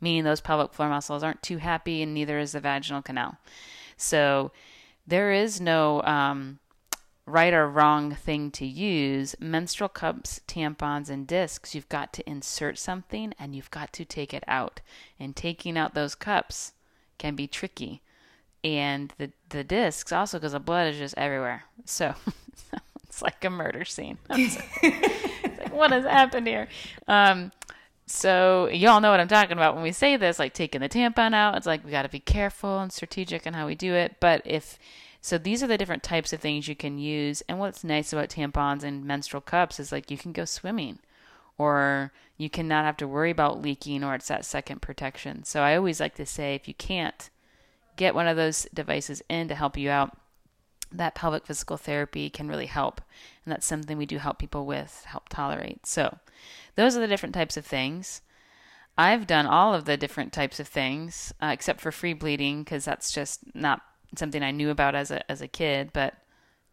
meaning 0.00 0.24
those 0.24 0.40
pelvic 0.40 0.72
floor 0.72 0.88
muscles 0.88 1.22
aren't 1.22 1.42
too 1.42 1.58
happy, 1.58 2.02
and 2.02 2.14
neither 2.14 2.38
is 2.38 2.52
the 2.52 2.60
vaginal 2.60 3.02
canal. 3.02 3.38
So 3.96 4.52
there 5.06 5.32
is 5.32 5.60
no 5.60 6.02
um, 6.02 6.58
right 7.26 7.52
or 7.52 7.68
wrong 7.68 8.14
thing 8.14 8.50
to 8.52 8.66
use. 8.66 9.34
Menstrual 9.40 9.88
cups, 9.88 10.40
tampons, 10.46 11.10
and 11.10 11.26
discs, 11.26 11.74
you've 11.74 11.88
got 11.88 12.12
to 12.14 12.28
insert 12.28 12.78
something 12.78 13.34
and 13.38 13.54
you've 13.54 13.70
got 13.70 13.92
to 13.94 14.04
take 14.04 14.32
it 14.32 14.44
out. 14.46 14.80
And 15.18 15.34
taking 15.34 15.76
out 15.76 15.94
those 15.94 16.14
cups 16.14 16.72
can 17.18 17.34
be 17.34 17.46
tricky. 17.46 18.02
And 18.62 19.12
the, 19.18 19.32
the 19.50 19.64
discs 19.64 20.12
also, 20.12 20.38
because 20.38 20.52
the 20.52 20.60
blood 20.60 20.88
is 20.88 20.98
just 20.98 21.16
everywhere. 21.18 21.64
So 21.84 22.14
it's 23.04 23.22
like 23.22 23.44
a 23.44 23.50
murder 23.50 23.84
scene. 23.84 24.18
like, 24.28 25.72
what 25.72 25.90
has 25.90 26.04
happened 26.04 26.46
here? 26.46 26.68
Um, 27.06 27.52
so 28.06 28.68
y'all 28.68 29.00
know 29.00 29.10
what 29.10 29.20
I'm 29.20 29.28
talking 29.28 29.56
about 29.56 29.74
when 29.74 29.82
we 29.82 29.92
say 29.92 30.16
this, 30.16 30.38
like 30.38 30.54
taking 30.54 30.80
the 30.80 30.88
tampon 30.88 31.34
out. 31.34 31.56
It's 31.56 31.66
like 31.66 31.84
we 31.84 31.90
got 31.90 32.02
to 32.02 32.08
be 32.08 32.20
careful 32.20 32.78
and 32.78 32.92
strategic 32.92 33.46
in 33.46 33.54
how 33.54 33.66
we 33.66 33.74
do 33.74 33.94
it. 33.94 34.16
But 34.20 34.42
if 34.44 34.78
so, 35.20 35.38
these 35.38 35.60
are 35.60 35.66
the 35.66 35.76
different 35.76 36.04
types 36.04 36.32
of 36.32 36.38
things 36.38 36.68
you 36.68 36.76
can 36.76 36.98
use. 36.98 37.42
And 37.48 37.58
what's 37.58 37.82
nice 37.82 38.12
about 38.12 38.28
tampons 38.28 38.84
and 38.84 39.04
menstrual 39.04 39.40
cups 39.40 39.80
is 39.80 39.90
like 39.90 40.08
you 40.08 40.16
can 40.16 40.32
go 40.32 40.44
swimming, 40.44 41.00
or 41.58 42.12
you 42.36 42.48
can 42.48 42.68
not 42.68 42.84
have 42.84 42.96
to 42.98 43.08
worry 43.08 43.32
about 43.32 43.60
leaking, 43.60 44.04
or 44.04 44.14
it's 44.14 44.28
that 44.28 44.44
second 44.44 44.82
protection. 44.82 45.42
So 45.42 45.62
I 45.62 45.74
always 45.74 45.98
like 45.98 46.14
to 46.14 46.26
say 46.26 46.54
if 46.54 46.68
you 46.68 46.74
can't 46.74 47.28
get 47.96 48.14
one 48.14 48.28
of 48.28 48.36
those 48.36 48.68
devices 48.72 49.20
in 49.28 49.48
to 49.48 49.56
help 49.56 49.76
you 49.76 49.90
out, 49.90 50.16
that 50.92 51.16
pelvic 51.16 51.44
physical 51.44 51.76
therapy 51.76 52.30
can 52.30 52.46
really 52.46 52.66
help. 52.66 53.00
And 53.44 53.52
that's 53.52 53.66
something 53.66 53.98
we 53.98 54.06
do 54.06 54.18
help 54.18 54.38
people 54.38 54.64
with, 54.64 55.02
help 55.06 55.28
tolerate. 55.28 55.86
So 55.86 56.18
those 56.76 56.96
are 56.96 57.00
the 57.00 57.08
different 57.08 57.34
types 57.34 57.56
of 57.56 57.66
things. 57.66 58.20
I've 58.98 59.26
done 59.26 59.46
all 59.46 59.74
of 59.74 59.84
the 59.84 59.96
different 59.96 60.32
types 60.32 60.58
of 60.60 60.68
things, 60.68 61.32
uh, 61.42 61.50
except 61.52 61.80
for 61.80 61.92
free 61.92 62.14
bleeding, 62.14 62.62
because 62.62 62.84
that's 62.84 63.12
just 63.12 63.40
not 63.54 63.82
something 64.16 64.42
I 64.42 64.52
knew 64.52 64.70
about 64.70 64.94
as 64.94 65.10
a 65.10 65.30
as 65.30 65.42
a 65.42 65.48
kid. 65.48 65.90
But 65.92 66.14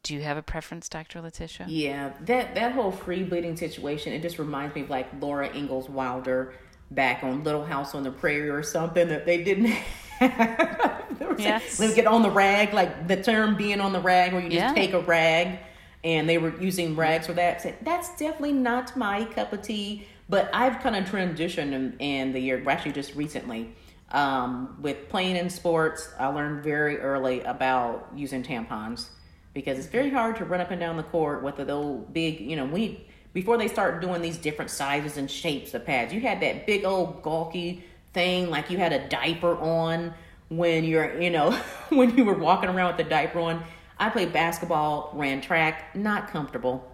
do 0.03 0.13
you 0.13 0.21
have 0.21 0.37
a 0.37 0.41
preference, 0.41 0.87
Dr. 0.87 1.21
Letitia? 1.21 1.65
Yeah, 1.67 2.13
that 2.21 2.55
that 2.55 2.73
whole 2.73 2.91
free 2.91 3.23
bleeding 3.23 3.57
situation, 3.57 4.13
it 4.13 4.21
just 4.21 4.39
reminds 4.39 4.75
me 4.75 4.81
of 4.81 4.89
like 4.89 5.07
Laura 5.19 5.49
Ingalls 5.53 5.89
Wilder 5.89 6.53
back 6.91 7.23
on 7.23 7.43
Little 7.43 7.65
House 7.65 7.95
on 7.95 8.03
the 8.03 8.11
Prairie 8.11 8.49
or 8.49 8.63
something 8.63 9.07
that 9.09 9.25
they 9.25 9.43
didn't 9.43 9.65
have. 10.19 11.35
yes. 11.37 11.79
Let 11.79 11.89
me 11.89 11.95
get 11.95 12.07
on 12.07 12.21
the 12.21 12.31
rag, 12.31 12.73
like 12.73 13.07
the 13.07 13.21
term 13.21 13.57
being 13.57 13.81
on 13.81 13.91
the 13.91 13.99
rag, 13.99 14.31
where 14.31 14.41
you 14.41 14.49
just 14.49 14.59
yeah. 14.59 14.73
take 14.73 14.93
a 14.93 15.01
rag 15.01 15.59
and 16.03 16.27
they 16.27 16.37
were 16.37 16.59
using 16.59 16.95
rags 16.95 17.27
for 17.27 17.33
that. 17.33 17.61
Said 17.61 17.77
that's 17.81 18.09
definitely 18.17 18.53
not 18.53 18.95
my 18.95 19.25
cup 19.25 19.53
of 19.53 19.61
tea. 19.61 20.07
But 20.29 20.49
I've 20.53 20.79
kind 20.79 20.95
of 20.95 21.05
transitioned 21.05 21.73
in, 21.73 21.95
in 21.99 22.33
the 22.33 22.39
year, 22.39 22.63
actually 22.67 22.93
just 22.93 23.13
recently, 23.13 23.75
um, 24.11 24.77
with 24.81 25.09
playing 25.09 25.35
in 25.35 25.49
sports. 25.49 26.09
I 26.17 26.27
learned 26.27 26.63
very 26.63 26.99
early 26.99 27.41
about 27.41 28.09
using 28.15 28.41
tampons 28.41 29.07
because 29.53 29.77
it's 29.77 29.87
very 29.87 30.09
hard 30.09 30.37
to 30.37 30.45
run 30.45 30.61
up 30.61 30.71
and 30.71 30.79
down 30.79 30.97
the 30.97 31.03
court 31.03 31.43
with 31.43 31.57
the 31.57 31.69
old 31.69 32.13
big, 32.13 32.39
you 32.39 32.55
know, 32.55 32.65
we 32.65 33.05
before 33.33 33.57
they 33.57 33.67
start 33.67 33.99
doing 33.99 34.21
these 34.21 34.37
different 34.37 34.71
sizes 34.71 35.17
and 35.17 35.29
shapes 35.29 35.73
of 35.73 35.85
pads. 35.85 36.13
You 36.13 36.21
had 36.21 36.39
that 36.41 36.65
big 36.67 36.85
old 36.85 37.21
gawky 37.23 37.83
thing 38.13 38.49
like 38.49 38.69
you 38.69 38.77
had 38.77 38.93
a 38.93 39.07
diaper 39.09 39.57
on 39.57 40.13
when 40.49 40.83
you're, 40.83 41.19
you 41.19 41.31
know, 41.31 41.51
when 41.89 42.15
you 42.15 42.25
were 42.25 42.37
walking 42.37 42.69
around 42.69 42.95
with 42.95 43.05
the 43.05 43.09
diaper 43.09 43.39
on 43.39 43.63
I 43.97 44.09
played 44.09 44.33
basketball, 44.33 45.11
ran 45.13 45.41
track, 45.41 45.95
not 45.95 46.29
comfortable 46.29 46.89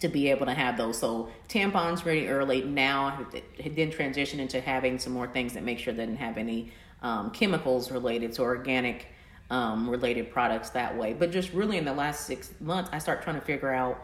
to 0.00 0.08
be 0.08 0.30
able 0.30 0.46
to 0.46 0.54
have 0.54 0.76
those. 0.76 0.98
So 0.98 1.28
tampons 1.48 2.04
really 2.04 2.28
early. 2.28 2.62
Now 2.62 3.26
it 3.32 3.76
then 3.76 3.90
transition 3.90 4.40
into 4.40 4.60
having 4.60 4.98
some 4.98 5.12
more 5.12 5.26
things 5.26 5.54
that 5.54 5.64
make 5.64 5.78
sure 5.78 5.92
they 5.92 6.06
didn't 6.06 6.18
have 6.18 6.38
any 6.38 6.72
um, 7.02 7.30
chemicals 7.30 7.90
related 7.90 8.32
to 8.34 8.42
organic 8.42 9.06
um, 9.50 9.88
related 9.88 10.30
products 10.30 10.70
that 10.70 10.96
way. 10.96 11.14
But 11.14 11.30
just 11.30 11.52
really 11.52 11.78
in 11.78 11.84
the 11.84 11.94
last 11.94 12.26
six 12.26 12.52
months, 12.60 12.90
I 12.92 12.98
start 12.98 13.22
trying 13.22 13.40
to 13.40 13.44
figure 13.46 13.72
out 13.72 13.98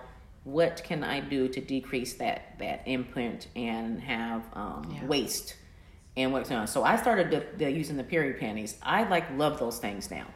what 0.44 0.82
can 0.84 1.04
I 1.04 1.20
do 1.20 1.48
to 1.48 1.60
decrease 1.60 2.14
that 2.14 2.58
that 2.58 2.82
imprint 2.86 3.48
and 3.56 4.00
have 4.00 4.42
um, 4.54 4.90
Yeah. 4.94 5.06
waste 5.06 5.56
and 6.16 6.32
what's 6.32 6.50
on. 6.50 6.66
So 6.66 6.84
I 6.84 6.96
started 6.96 7.30
the, 7.30 7.64
the, 7.64 7.70
using 7.70 7.96
the 7.96 8.04
period 8.04 8.38
panties. 8.38 8.76
I 8.82 9.08
like 9.08 9.30
love 9.36 9.58
those 9.58 9.78
things 9.78 10.10
now. 10.10 10.26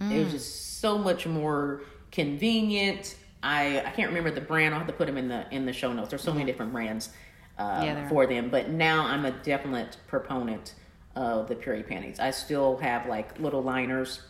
Mm. 0.00 0.12
It 0.12 0.24
was 0.24 0.32
just 0.32 0.80
so 0.80 0.98
much 0.98 1.26
more 1.26 1.82
convenient. 2.10 3.16
I 3.42 3.80
I 3.80 3.90
can't 3.90 4.08
remember 4.08 4.30
the 4.30 4.40
brand. 4.40 4.74
I'll 4.74 4.80
have 4.80 4.88
to 4.88 4.92
put 4.92 5.06
them 5.06 5.16
in 5.16 5.28
the 5.28 5.46
in 5.54 5.66
the 5.66 5.72
show 5.72 5.92
notes. 5.92 6.10
There's 6.10 6.22
so 6.22 6.32
many 6.32 6.44
different 6.44 6.72
brands 6.72 7.10
uh, 7.58 7.82
Yeah, 7.84 8.08
for 8.08 8.26
them. 8.26 8.50
But 8.50 8.70
now 8.70 9.06
I'm 9.06 9.24
a 9.24 9.30
definite 9.30 9.96
proponent 10.06 10.74
of 11.16 11.48
the 11.48 11.56
period 11.56 11.86
panties. 11.88 12.20
I 12.20 12.30
still 12.30 12.76
have 12.78 13.06
like 13.06 13.38
little 13.38 13.62
liners 13.62 14.22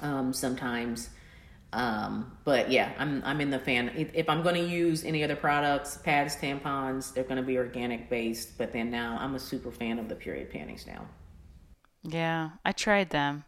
um, 0.00 0.32
sometimes. 0.32 1.10
Um, 1.72 2.38
but 2.44 2.70
yeah, 2.70 2.92
I'm 2.98 3.22
I'm 3.24 3.40
in 3.42 3.50
the 3.50 3.58
fan. 3.58 3.90
If, 3.94 4.10
if 4.14 4.28
I'm 4.30 4.42
going 4.42 4.54
to 4.54 4.66
use 4.66 5.04
any 5.04 5.22
other 5.22 5.36
products, 5.36 5.98
pads, 5.98 6.34
tampons, 6.36 7.12
they're 7.12 7.24
going 7.24 7.36
to 7.36 7.42
be 7.42 7.58
organic 7.58 8.08
based. 8.08 8.56
But 8.56 8.72
then 8.72 8.90
now 8.90 9.18
I'm 9.20 9.34
a 9.34 9.38
super 9.38 9.70
fan 9.70 9.98
of 9.98 10.08
the 10.08 10.14
period 10.14 10.50
panties 10.50 10.86
now. 10.86 11.06
Yeah, 12.02 12.50
I 12.64 12.72
tried 12.72 13.10
them. 13.10 13.44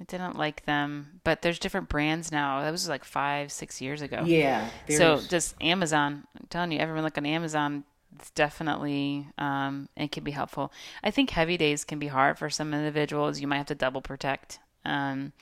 I 0.00 0.04
didn't 0.04 0.36
like 0.36 0.64
them, 0.66 1.20
but 1.24 1.42
there's 1.42 1.58
different 1.58 1.88
brands 1.88 2.30
now. 2.30 2.60
That 2.60 2.70
was 2.70 2.88
like 2.88 3.04
five, 3.04 3.50
six 3.50 3.80
years 3.80 4.02
ago. 4.02 4.22
Yeah. 4.24 4.68
So 4.88 5.20
just 5.20 5.54
Amazon. 5.60 6.24
I'm 6.38 6.46
telling 6.48 6.72
you, 6.72 6.78
everyone 6.78 7.04
look 7.04 7.16
on 7.16 7.24
Amazon. 7.24 7.84
It's 8.18 8.30
definitely 8.30 9.26
um, 9.38 9.88
it 9.96 10.12
can 10.12 10.22
be 10.24 10.30
helpful. 10.32 10.72
I 11.02 11.10
think 11.10 11.30
heavy 11.30 11.56
days 11.56 11.84
can 11.84 11.98
be 11.98 12.08
hard 12.08 12.38
for 12.38 12.50
some 12.50 12.74
individuals. 12.74 13.40
You 13.40 13.46
might 13.46 13.56
have 13.56 13.66
to 13.66 13.74
double 13.74 14.02
protect, 14.02 14.58
um, 14.84 15.32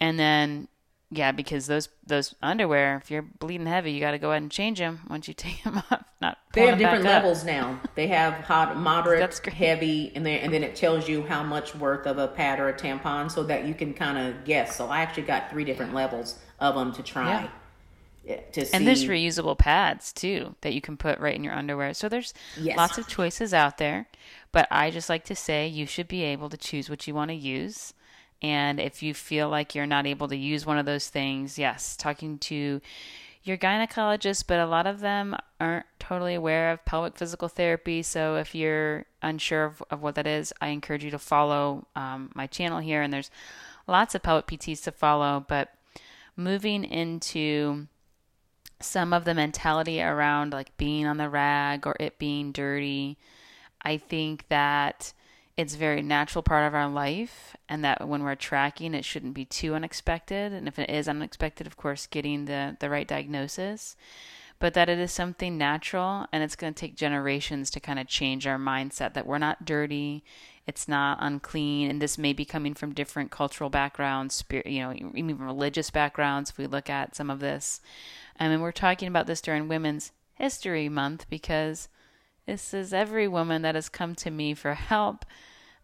and 0.00 0.18
then 0.18 0.68
yeah, 1.10 1.32
because 1.32 1.66
those 1.66 1.88
those 2.06 2.34
underwear, 2.42 2.96
if 2.96 3.10
you're 3.10 3.22
bleeding 3.22 3.66
heavy, 3.66 3.92
you 3.92 4.00
got 4.00 4.12
to 4.12 4.18
go 4.18 4.30
ahead 4.30 4.42
and 4.42 4.50
change 4.50 4.78
them 4.78 5.00
once 5.08 5.28
you 5.28 5.34
take 5.36 5.62
them 5.64 5.78
off. 5.90 6.04
Not 6.20 6.38
They 6.52 6.66
have 6.66 6.78
different 6.78 7.04
up. 7.06 7.22
levels 7.22 7.44
now. 7.44 7.80
They 7.94 8.08
have 8.08 8.34
hot, 8.44 8.76
moderate, 8.76 9.20
That's 9.20 9.38
heavy, 9.40 10.12
and 10.14 10.24
then 10.26 10.40
and 10.40 10.52
then 10.52 10.62
it 10.64 10.76
tells 10.76 11.08
you 11.08 11.22
how 11.22 11.42
much 11.42 11.74
worth 11.74 12.06
of 12.06 12.18
a 12.18 12.28
pad 12.28 12.58
or 12.60 12.68
a 12.68 12.74
tampon, 12.74 13.30
so 13.30 13.42
that 13.44 13.64
you 13.66 13.74
can 13.74 13.94
kind 13.94 14.18
of 14.18 14.44
guess. 14.44 14.76
So 14.76 14.86
I 14.88 15.00
actually 15.00 15.24
got 15.24 15.50
three 15.50 15.64
different 15.64 15.94
levels 15.94 16.38
of 16.58 16.74
them 16.74 16.92
to 16.94 17.02
try 17.02 17.48
eh, 18.26 18.40
to 18.52 18.64
see. 18.66 18.72
And 18.72 18.86
there's 18.86 19.04
reusable 19.06 19.56
pads 19.58 20.12
too 20.12 20.54
that 20.60 20.74
you 20.74 20.80
can 20.80 20.96
put 20.96 21.18
right 21.20 21.34
in 21.34 21.44
your 21.44 21.54
underwear. 21.54 21.94
So 21.94 22.08
there's 22.08 22.34
Yes. 22.54 22.76
lots 22.76 22.98
of 22.98 23.06
choices 23.06 23.54
out 23.54 23.78
there. 23.78 24.08
But 24.52 24.68
I 24.70 24.90
just 24.90 25.08
like 25.08 25.24
to 25.26 25.34
say 25.36 25.66
you 25.66 25.86
should 25.86 26.08
be 26.08 26.22
able 26.22 26.48
to 26.50 26.56
choose 26.56 26.90
what 26.90 27.06
you 27.06 27.14
want 27.14 27.30
to 27.30 27.34
use. 27.34 27.94
And 28.42 28.78
if 28.78 29.02
you 29.02 29.14
feel 29.14 29.48
like 29.48 29.74
you're 29.74 29.86
not 29.86 30.06
able 30.06 30.28
to 30.28 30.36
use 30.36 30.64
one 30.64 30.78
of 30.78 30.86
those 30.86 31.08
things, 31.08 31.58
yes, 31.58 31.96
talking 31.96 32.38
to 32.38 32.80
your 33.42 33.56
gynecologist, 33.56 34.44
but 34.46 34.60
a 34.60 34.66
lot 34.66 34.86
of 34.86 35.00
them 35.00 35.36
aren't 35.60 35.86
totally 35.98 36.34
aware 36.34 36.72
of 36.72 36.84
pelvic 36.84 37.16
physical 37.16 37.48
therapy. 37.48 38.02
So 38.02 38.36
if 38.36 38.54
you're 38.54 39.06
unsure 39.22 39.64
of, 39.64 39.82
of 39.90 40.02
what 40.02 40.14
that 40.16 40.26
is, 40.26 40.52
I 40.60 40.68
encourage 40.68 41.04
you 41.04 41.10
to 41.10 41.18
follow 41.18 41.86
um, 41.96 42.30
my 42.34 42.46
channel 42.46 42.78
here. 42.78 43.02
And 43.02 43.12
there's 43.12 43.30
lots 43.86 44.14
of 44.14 44.22
pelvic 44.22 44.46
PTs 44.46 44.82
to 44.84 44.92
follow. 44.92 45.44
But 45.48 45.74
moving 46.36 46.84
into 46.84 47.88
some 48.80 49.12
of 49.12 49.24
the 49.24 49.34
mentality 49.34 50.00
around 50.00 50.52
like 50.52 50.76
being 50.76 51.06
on 51.06 51.16
the 51.16 51.28
rag 51.28 51.86
or 51.86 51.96
it 51.98 52.18
being 52.18 52.52
dirty. 52.52 53.18
I 53.82 53.96
think 53.96 54.46
that 54.48 55.12
it's 55.58 55.74
a 55.74 55.78
very 55.78 56.00
natural 56.00 56.42
part 56.42 56.66
of 56.66 56.74
our 56.74 56.88
life 56.88 57.56
and 57.68 57.84
that 57.84 58.08
when 58.08 58.22
we're 58.22 58.34
tracking 58.34 58.94
it 58.94 59.04
shouldn't 59.04 59.34
be 59.34 59.44
too 59.44 59.74
unexpected 59.74 60.52
and 60.52 60.66
if 60.66 60.78
it 60.78 60.88
is 60.88 61.08
unexpected 61.08 61.66
of 61.66 61.76
course 61.76 62.06
getting 62.06 62.46
the 62.46 62.76
the 62.80 62.88
right 62.88 63.08
diagnosis 63.08 63.96
but 64.60 64.74
that 64.74 64.88
it 64.88 64.98
is 64.98 65.12
something 65.12 65.58
natural 65.58 66.26
and 66.32 66.42
it's 66.42 66.56
going 66.56 66.72
to 66.72 66.80
take 66.80 66.96
generations 66.96 67.70
to 67.70 67.78
kind 67.78 67.98
of 67.98 68.06
change 68.06 68.46
our 68.46 68.58
mindset 68.58 69.14
that 69.14 69.26
we're 69.26 69.38
not 69.38 69.64
dirty 69.64 70.24
it's 70.66 70.88
not 70.88 71.18
unclean 71.20 71.90
and 71.90 72.00
this 72.00 72.16
may 72.16 72.32
be 72.32 72.44
coming 72.44 72.74
from 72.74 72.94
different 72.94 73.30
cultural 73.30 73.68
backgrounds 73.68 74.34
spirit 74.34 74.66
you 74.66 74.80
know 74.80 74.94
even 75.14 75.38
religious 75.38 75.90
backgrounds 75.90 76.50
if 76.50 76.58
we 76.58 76.66
look 76.66 76.88
at 76.88 77.14
some 77.14 77.28
of 77.28 77.40
this 77.40 77.80
I 78.38 78.48
mean, 78.48 78.60
we're 78.60 78.72
talking 78.72 79.08
about 79.08 79.26
this 79.26 79.40
during 79.40 79.68
Women's 79.68 80.12
History 80.34 80.88
Month 80.88 81.26
because 81.28 81.88
this 82.46 82.72
is 82.72 82.92
every 82.92 83.26
woman 83.26 83.62
that 83.62 83.74
has 83.74 83.88
come 83.88 84.14
to 84.16 84.30
me 84.30 84.54
for 84.54 84.74
help. 84.74 85.24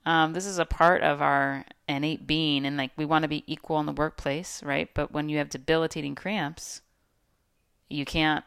Um, 0.07 0.33
this 0.33 0.47
is 0.47 0.59
a 0.59 0.67
part 0.67 1.03
of 1.03 1.23
our 1.23 1.65
innate 1.89 2.27
being, 2.27 2.67
and 2.67 2.77
like 2.77 2.91
we 2.97 3.05
want 3.05 3.23
to 3.23 3.29
be 3.29 3.45
equal 3.47 3.81
in 3.81 3.87
the 3.87 3.93
workplace, 3.93 4.63
right? 4.63 4.89
But 4.95 5.13
when 5.13 5.29
you 5.29 5.39
have 5.39 5.49
debilitating 5.49 6.15
cramps, 6.15 6.83
you 7.89 8.05
can't. 8.05 8.45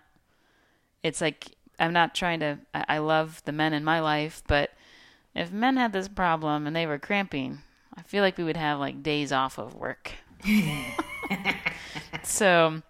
It's 1.03 1.21
like 1.21 1.55
I'm 1.79 1.93
not 1.93 2.13
trying 2.13 2.39
to. 2.41 2.59
I, 2.73 2.85
I 2.89 2.97
love 2.99 3.41
the 3.45 3.51
men 3.51 3.73
in 3.73 3.83
my 3.83 3.99
life, 3.99 4.43
but 4.47 4.71
if 5.33 5.51
men 5.51 5.77
had 5.77 5.93
this 5.93 6.07
problem 6.07 6.67
and 6.67 6.75
they 6.75 6.85
were 6.85 6.99
cramping, 6.99 7.59
I 7.95 8.03
feel 8.03 8.23
like 8.23 8.37
we 8.37 8.43
would 8.43 8.57
have 8.57 8.79
like 8.79 9.01
days 9.01 9.31
off 9.31 9.57
of 9.57 9.73
work. 9.73 10.11
so 12.23 12.81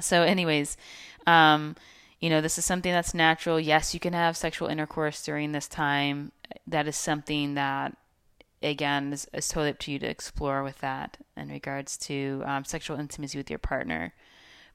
so 0.00 0.22
anyways 0.22 0.76
um 1.26 1.76
you 2.20 2.30
know 2.30 2.40
this 2.40 2.56
is 2.56 2.64
something 2.64 2.92
that's 2.92 3.14
natural 3.14 3.58
yes 3.58 3.94
you 3.94 4.00
can 4.00 4.12
have 4.12 4.36
sexual 4.36 4.68
intercourse 4.68 5.22
during 5.24 5.52
this 5.52 5.68
time 5.68 6.32
that 6.66 6.86
is 6.86 6.96
something 6.96 7.54
that 7.54 7.96
again 8.62 9.12
is, 9.12 9.26
is 9.32 9.48
totally 9.48 9.70
up 9.70 9.78
to 9.80 9.92
you 9.92 9.98
to 9.98 10.06
explore 10.06 10.62
with 10.62 10.78
that 10.78 11.18
in 11.36 11.48
regards 11.48 11.96
to 11.96 12.42
um, 12.46 12.64
sexual 12.64 12.98
intimacy 12.98 13.38
with 13.38 13.50
your 13.50 13.58
partner. 13.58 14.14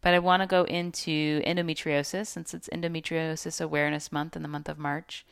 But 0.02 0.13
i 0.13 0.19
want 0.19 0.41
to 0.41 0.47
go 0.47 0.63
into 0.63 1.41
endometriosis 1.45 2.28
since 2.28 2.54
it's 2.54 2.69
endometriosis 2.69 3.62
awareness 3.62 4.12
month 4.12 4.36
in 4.36 4.41
the 4.41 4.47
month 4.47 4.69
of 4.69 4.78
march. 4.78 5.26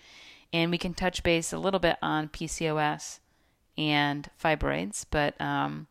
And 0.54 0.72
we 0.72 0.78
can 0.78 0.94
touch 0.94 1.24
base 1.24 1.52
a 1.54 1.60
little 1.60 1.80
bit 1.80 1.98
on 2.02 2.30
pcos 2.30 3.20
and 3.78 4.30
fibroids 4.42 5.06
but 5.12 5.40
um 5.42 5.88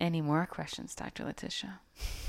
any 0.00 0.20
more 0.20 0.46
questions 0.46 0.94
dr 0.94 1.24
letitia? 1.24 1.80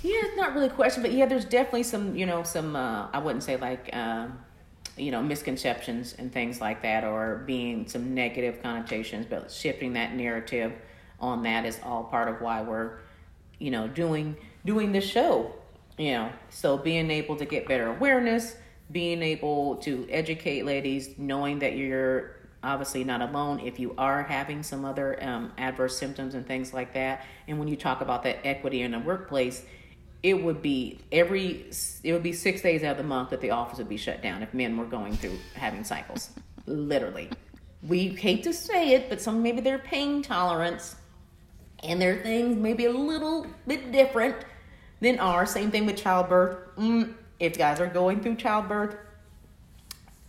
Yeah, 0.04 0.22
it's 0.24 0.38
not 0.38 0.54
really 0.54 0.68
a 0.68 0.72
question, 0.72 1.02
but 1.02 1.12
yeah, 1.14 1.26
there's 1.26 1.46
definitely 1.46 1.84
some, 1.84 2.16
you 2.16 2.26
know, 2.26 2.44
some 2.44 2.76
uh, 2.76 3.08
I 3.12 3.20
wouldn't 3.20 3.44
say 3.44 3.58
like, 3.58 3.90
um, 3.94 4.40
you 4.98 5.12
know, 5.12 5.22
misconceptions 5.22 6.16
and 6.18 6.32
things 6.32 6.62
like 6.62 6.82
that, 6.82 7.04
or 7.04 7.44
being 7.46 7.88
some 7.88 8.14
negative 8.14 8.62
connotations, 8.62 9.26
but 9.30 9.52
shifting 9.52 9.94
that 9.94 10.14
narrative 10.14 10.74
on 11.20 11.44
that 11.44 11.66
is 11.66 11.80
all 11.84 12.04
part 12.04 12.28
of 12.28 12.42
why 12.42 12.62
we're, 12.62 12.98
you 13.60 13.72
know, 13.72 13.88
doing 13.88 14.36
doing 14.66 14.92
this 14.92 15.06
show. 15.06 15.54
You 15.98 16.12
know, 16.12 16.32
so 16.50 16.78
being 16.78 17.10
able 17.10 17.38
to 17.38 17.46
get 17.46 17.68
better 17.68 17.88
awareness, 17.88 18.56
being 18.92 19.22
able 19.22 19.78
to 19.78 20.06
educate 20.10 20.66
ladies, 20.66 21.18
knowing 21.18 21.60
that 21.60 21.78
you're 21.78 22.36
obviously 22.66 23.04
not 23.04 23.22
alone 23.22 23.60
if 23.60 23.80
you 23.80 23.94
are 23.98 24.24
having 24.24 24.64
some 24.64 24.84
other 24.84 25.24
um, 25.24 25.54
adverse 25.58 25.98
symptoms 25.98 26.34
and 26.34 26.46
things 26.48 26.74
like 26.74 26.94
that. 26.94 27.24
And 27.48 27.60
when 27.60 27.68
you 27.68 27.76
talk 27.76 28.02
about 28.02 28.24
that 28.24 28.46
equity 28.46 28.82
in 28.82 28.92
the 28.92 29.00
workplace, 29.00 29.64
it 30.24 30.42
would 30.42 30.62
be 30.62 31.00
every 31.12 31.66
it 32.04 32.14
would 32.14 32.24
be 32.24 32.34
six 32.34 32.62
days 32.62 32.84
out 32.84 32.92
of 32.92 32.98
the 32.98 33.04
month 33.04 33.30
that 33.30 33.42
the 33.42 33.52
office 33.52 33.78
would 33.78 33.90
be 33.90 33.98
shut 33.98 34.22
down 34.22 34.42
if 34.42 34.54
men 34.54 34.76
were 34.78 34.86
going 34.86 35.14
through 35.14 35.38
having 35.54 35.84
cycles. 35.84 36.32
Literally, 36.66 37.30
we 37.84 38.10
hate 38.10 38.44
to 38.44 38.54
say 38.54 38.94
it, 38.94 39.10
but 39.10 39.22
some 39.22 39.42
maybe 39.42 39.62
their 39.62 39.78
pain 39.78 40.22
tolerance 40.22 40.96
and 41.84 42.02
their 42.02 42.22
things 42.24 42.58
maybe 42.58 42.86
a 42.86 42.92
little 42.92 43.46
bit 43.68 43.92
different 43.92 44.36
than 45.02 45.20
ours. 45.20 45.52
Same 45.52 45.72
thing 45.72 45.86
with 45.86 45.98
childbirth. 45.98 46.76
Mm, 46.78 47.14
if 47.40 47.58
guys 47.58 47.80
are 47.80 47.88
going 47.88 48.22
through 48.22 48.36
childbirth, 48.36 48.96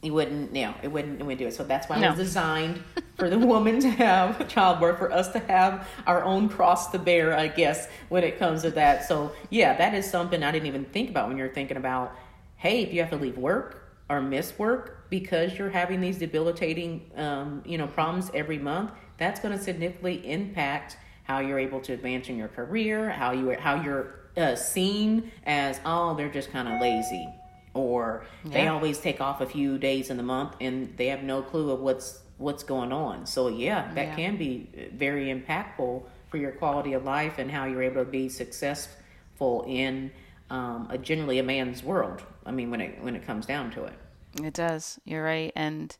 you 0.02 0.12
wouldn't, 0.12 0.54
you 0.54 0.62
know, 0.62 0.74
it 0.82 0.88
wouldn't, 0.88 1.20
it 1.20 1.24
wouldn't 1.24 1.38
do 1.38 1.46
it. 1.46 1.54
So 1.54 1.64
that's 1.64 1.88
why 1.88 1.98
it 1.98 2.08
was 2.08 2.18
designed 2.18 2.82
for 3.16 3.30
the 3.30 3.38
woman 3.38 3.80
to 3.80 3.90
have 3.90 4.46
childbirth, 4.54 4.98
for 4.98 5.10
us 5.10 5.28
to 5.32 5.38
have 5.40 5.88
our 6.06 6.22
own 6.22 6.48
cross 6.48 6.90
to 6.92 6.98
bear, 6.98 7.36
I 7.36 7.48
guess, 7.48 7.88
when 8.08 8.22
it 8.22 8.38
comes 8.38 8.62
to 8.62 8.70
that. 8.72 9.08
So 9.08 9.32
yeah, 9.50 9.76
that 9.76 9.94
is 9.94 10.08
something 10.08 10.42
I 10.42 10.52
didn't 10.52 10.66
even 10.66 10.84
think 10.86 11.10
about 11.10 11.28
when 11.28 11.36
you're 11.36 11.52
thinking 11.52 11.76
about, 11.76 12.14
hey, 12.56 12.82
if 12.82 12.92
you 12.92 13.00
have 13.00 13.10
to 13.10 13.16
leave 13.16 13.38
work 13.38 13.82
or 14.08 14.20
miss 14.20 14.58
work 14.58 15.08
because 15.10 15.58
you're 15.58 15.70
having 15.70 16.00
these 16.00 16.18
debilitating, 16.18 17.10
um, 17.16 17.62
you 17.64 17.78
know, 17.78 17.86
problems 17.86 18.30
every 18.34 18.58
month, 18.58 18.92
that's 19.18 19.40
going 19.40 19.56
to 19.56 19.62
significantly 19.62 20.30
impact 20.30 20.98
how 21.24 21.40
you're 21.40 21.58
able 21.58 21.80
to 21.80 21.92
advance 21.92 22.28
in 22.28 22.36
your 22.36 22.48
career, 22.48 23.10
how 23.10 23.32
you 23.32 23.56
how 23.58 23.82
you're 23.82 24.20
uh, 24.36 24.54
seen 24.54 25.32
as 25.44 25.80
oh 25.84 26.14
they're 26.14 26.30
just 26.30 26.50
kind 26.52 26.68
of 26.68 26.80
lazy, 26.80 27.28
or 27.76 28.24
they 28.44 28.68
always 28.68 28.98
take 28.98 29.20
off 29.20 29.40
a 29.40 29.46
few 29.46 29.78
days 29.78 30.10
in 30.10 30.16
the 30.16 30.22
month 30.22 30.54
and 30.60 30.96
they 30.96 31.06
have 31.06 31.22
no 31.22 31.42
clue 31.42 31.70
of 31.70 31.80
what's 31.80 32.20
what's 32.38 32.62
going 32.62 32.92
on. 32.92 33.26
So 33.26 33.48
yeah, 33.48 33.92
that 33.94 34.08
Yeah. 34.08 34.16
can 34.16 34.36
be 34.36 34.68
very 34.92 35.26
impactful 35.26 36.02
for 36.28 36.36
your 36.36 36.52
quality 36.52 36.92
of 36.92 37.04
life 37.04 37.38
and 37.38 37.50
how 37.50 37.64
you're 37.64 37.82
able 37.82 38.04
to 38.04 38.10
be 38.10 38.28
successful 38.28 39.64
in 39.66 40.10
um, 40.50 40.86
a 40.90 40.98
generally 40.98 41.38
a 41.38 41.42
man's 41.42 41.82
world. 41.82 42.22
I 42.44 42.50
mean, 42.50 42.70
when 42.70 42.80
it 42.80 43.02
when 43.02 43.16
it 43.16 43.24
comes 43.26 43.46
down 43.46 43.70
to 43.72 43.84
it. 43.84 43.94
It 44.42 44.54
does. 44.54 44.98
You're 45.04 45.24
right. 45.24 45.52
And 45.56 45.96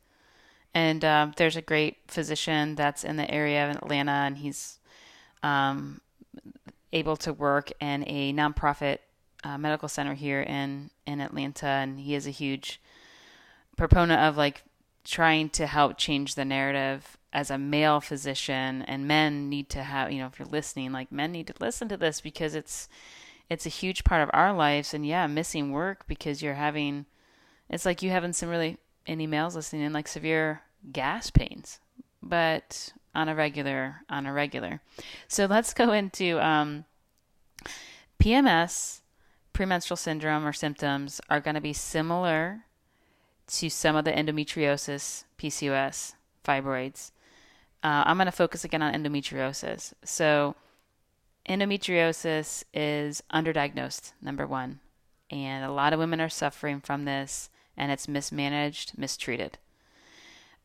and 0.75 1.05
uh, 1.05 1.29
there's 1.37 1.57
a 1.57 1.63
great 1.63 1.97
physician 2.07 2.75
that's 2.75 3.03
in 3.03 3.17
the 3.17 3.31
area 3.31 3.69
of 3.71 3.77
Atlanta, 3.77 4.13
and 4.13 4.37
he's 4.37 4.79
um, 5.43 6.03
able 6.93 7.17
to 7.17 7.33
work 7.33 7.73
in 7.81 8.05
a 8.07 8.33
nonprofit 8.35 8.99
uh, 9.47 9.57
medical 9.57 9.89
center 9.89 10.15
here 10.15 10.41
in 10.41 10.91
in 11.07 11.21
Atlanta, 11.21 11.67
and 11.67 12.01
he 12.01 12.15
is 12.15 12.27
a 12.27 12.31
huge 12.31 12.81
proponent 13.77 14.21
of 14.21 14.37
like 14.37 14.65
trying 15.05 15.49
to 15.51 15.67
help 15.67 15.97
change 15.97 16.35
the 16.35 16.45
narrative. 16.45 17.17
As 17.33 17.51
a 17.51 17.59
male 17.59 18.01
physician 18.01 18.81
and 18.83 19.07
men 19.07 19.51
need 19.51 19.69
to 19.69 19.83
have 19.83 20.11
you 20.11 20.21
know 20.21 20.27
if 20.27 20.39
you're 20.39 20.49
listening 20.49 20.91
like 20.91 21.13
men 21.13 21.33
need 21.33 21.47
to 21.49 21.55
listen 21.61 21.87
to 21.91 21.99
this 21.99 22.23
because 22.23 22.55
it's 22.55 22.89
it's 23.51 23.67
a 23.67 23.69
huge 23.69 24.05
part 24.05 24.23
of 24.23 24.31
our 24.33 24.55
lives 24.55 24.95
and 24.95 25.07
yeah 25.07 25.27
missing 25.27 25.71
work 25.71 26.07
because 26.07 26.41
you're 26.41 26.55
having 26.55 27.05
it's 27.69 27.85
like 27.85 28.01
you 28.01 28.09
having 28.09 28.33
some 28.33 28.49
really 28.49 28.79
any 29.07 29.27
males 29.27 29.55
listening 29.55 29.83
in 29.83 29.93
like 29.93 30.09
severe 30.09 30.63
gas 30.93 31.29
pains 31.31 31.79
but 32.23 32.95
on 33.15 33.29
a 33.29 33.35
regular 33.35 33.97
on 34.09 34.25
a 34.25 34.33
regular. 34.33 34.81
So 35.29 35.45
let's 35.45 35.75
go 35.75 35.93
into 35.93 36.43
um, 36.43 36.87
pms 38.19 39.03
premenstrual 39.57 39.97
syndrome 39.97 40.47
or 40.47 40.53
symptoms 40.53 41.21
are 41.31 41.41
going 41.41 41.55
to 41.55 41.61
be 41.61 41.73
similar 41.73 42.65
to 43.47 43.69
some 43.71 43.97
of 43.97 44.05
the 44.05 44.13
endometriosis 44.13 45.25
pcos 45.39 46.15
fibroids 46.45 47.11
uh, 47.87 48.03
I'm 48.05 48.17
going 48.17 48.27
to 48.27 48.33
focus 48.33 48.65
again 48.65 48.83
on 48.83 48.93
endometriosis. 48.93 49.93
So, 50.05 50.57
endometriosis 51.49 52.65
is 52.75 53.23
underdiagnosed, 53.33 54.13
number 54.21 54.45
one. 54.45 54.81
And 55.31 55.65
a 55.65 55.71
lot 55.71 55.93
of 55.93 56.01
women 56.01 56.21
are 56.21 56.29
suffering 56.29 56.81
from 56.81 57.05
this, 57.05 57.49
and 57.77 57.93
it's 57.93 58.09
mismanaged, 58.09 58.99
mistreated. 58.99 59.59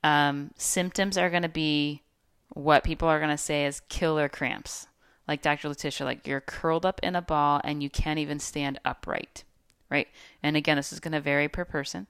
Um, 0.04 0.50
symptoms 0.58 1.16
are 1.16 1.30
going 1.30 1.44
to 1.44 1.50
be 1.50 2.02
what 2.50 2.84
people 2.84 3.08
are 3.08 3.20
going 3.20 3.30
to 3.30 3.38
say 3.38 3.68
is 3.68 3.82
killer 3.88 4.28
cramps. 4.28 4.88
Like 5.28 5.42
Dr. 5.42 5.70
Letitia, 5.70 6.06
like 6.06 6.28
you're 6.28 6.42
curled 6.42 6.86
up 6.86 7.00
in 7.04 7.16
a 7.16 7.22
ball 7.22 7.62
and 7.64 7.82
you 7.82 7.90
can't 7.90 8.20
even 8.20 8.40
stand 8.40 8.80
upright, 8.84 9.44
right? 9.90 10.08
And 10.44 10.58
again, 10.58 10.78
this 10.78 10.92
is 10.92 11.00
going 11.00 11.14
to 11.14 11.22
vary 11.22 11.48
per 11.48 11.64
person. 11.64 12.08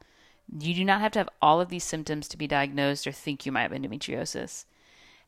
You 0.60 0.74
do 0.74 0.84
not 0.84 1.02
have 1.02 1.12
to 1.14 1.20
have 1.20 1.30
all 1.42 1.62
of 1.62 1.70
these 1.70 1.84
symptoms 1.84 2.28
to 2.30 2.38
be 2.38 2.48
diagnosed 2.48 3.06
or 3.06 3.12
think 3.12 3.46
you 3.46 3.52
might 3.52 3.64
have 3.64 3.72
endometriosis 3.72 4.66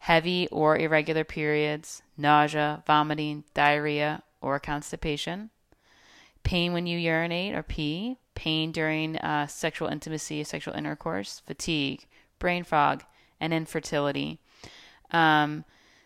heavy 0.04 0.50
or 0.52 0.78
irregular 0.78 1.24
periods, 1.24 2.02
nausea, 2.17 2.84
vomiting, 2.86 3.41
diarrhea, 3.54 4.22
or 4.41 4.60
constipation, 4.60 5.50
pain 6.43 6.74
when 6.74 6.86
you 6.86 6.98
urinate 6.98 7.56
or 7.56 7.63
pee, 7.63 8.17
pain 8.36 8.74
during 8.74 9.15
uh, 9.19 9.48
sexual 9.48 9.88
intimacy, 9.88 10.43
sexual 10.43 10.74
intercourse, 10.74 11.41
fatigue, 11.48 12.06
brain 12.38 12.65
fog, 12.65 13.04
and 13.39 13.54
infertility. 13.54 14.39
Um, 15.12 15.63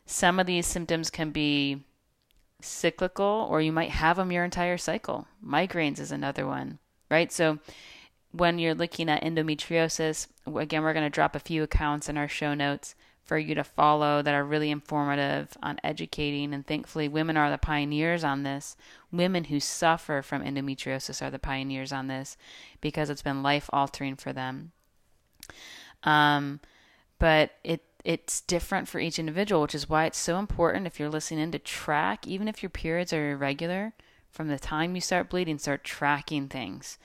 some 0.08 0.40
of 0.40 0.48
these 0.48 0.66
symptoms 0.66 1.10
can 1.10 1.32
be 1.32 1.84
cyclical, 2.62 3.48
or 3.52 3.62
you 3.62 3.72
might 3.72 3.92
have 3.92 4.18
them 4.18 4.32
your 4.32 4.44
entire 4.44 4.78
cycle. 4.78 5.28
Migraines 5.46 6.00
is 6.00 6.12
another 6.12 6.48
one, 6.48 6.80
right? 7.12 7.32
So, 7.32 7.60
when 8.32 8.58
you're 8.58 8.74
looking 8.74 9.10
at 9.10 9.24
endometriosis, 9.24 10.28
again, 10.56 10.82
we're 10.82 10.94
going 10.94 11.06
to 11.06 11.10
drop 11.10 11.36
a 11.36 11.40
few 11.40 11.64
accounts 11.64 12.10
in 12.10 12.18
our 12.18 12.28
show 12.28 12.54
notes 12.54 12.96
for 13.24 13.38
you 13.38 13.54
to 13.56 13.64
follow 13.64 14.22
that 14.22 14.34
are 14.34 14.44
really 14.44 14.72
informative 14.72 15.58
on 15.62 15.78
educating. 15.84 16.54
And 16.54 16.66
thankfully, 16.66 17.10
women 17.10 17.36
are 17.36 17.52
the 17.52 17.58
pioneers 17.58 18.24
on 18.24 18.44
this. 18.44 18.78
Women 19.12 19.46
who 19.46 19.60
suffer 19.60 20.22
from 20.22 20.44
endometriosis 20.44 21.22
are 21.22 21.30
the 21.30 21.40
pioneers 21.40 21.92
on 21.92 22.08
this 22.08 22.38
because 22.80 23.10
it's 23.10 23.22
been 23.22 23.44
life 23.44 23.70
altering 23.74 24.16
for 24.16 24.32
them. 24.32 24.72
Um, 26.04 26.62
but 27.20 27.52
it 27.64 27.84
it's 28.08 28.42
different 28.42 28.88
for 28.88 29.00
each 29.00 29.20
individual, 29.20 29.62
which 29.62 29.76
is 29.76 29.90
why 29.90 30.06
it's 30.06 30.18
so 30.18 30.40
important 30.40 30.88
if 30.88 31.00
you're 31.00 31.10
listening 31.10 31.42
in 31.42 31.52
to 31.52 31.60
track, 31.60 32.26
even 32.26 32.48
if 32.48 32.64
your 32.64 32.70
periods 32.70 33.12
are 33.12 33.32
irregular, 33.32 33.94
from 34.32 34.48
the 34.48 34.60
time 34.60 34.96
you 34.96 35.02
start 35.02 35.30
bleeding, 35.30 35.58
start 35.58 35.84
tracking 35.84 36.48
things 36.48 36.98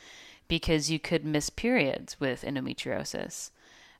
because 0.48 0.90
you 0.90 0.98
could 0.98 1.24
miss 1.24 1.50
periods 1.50 2.20
with 2.20 2.42
endometriosis 2.42 3.50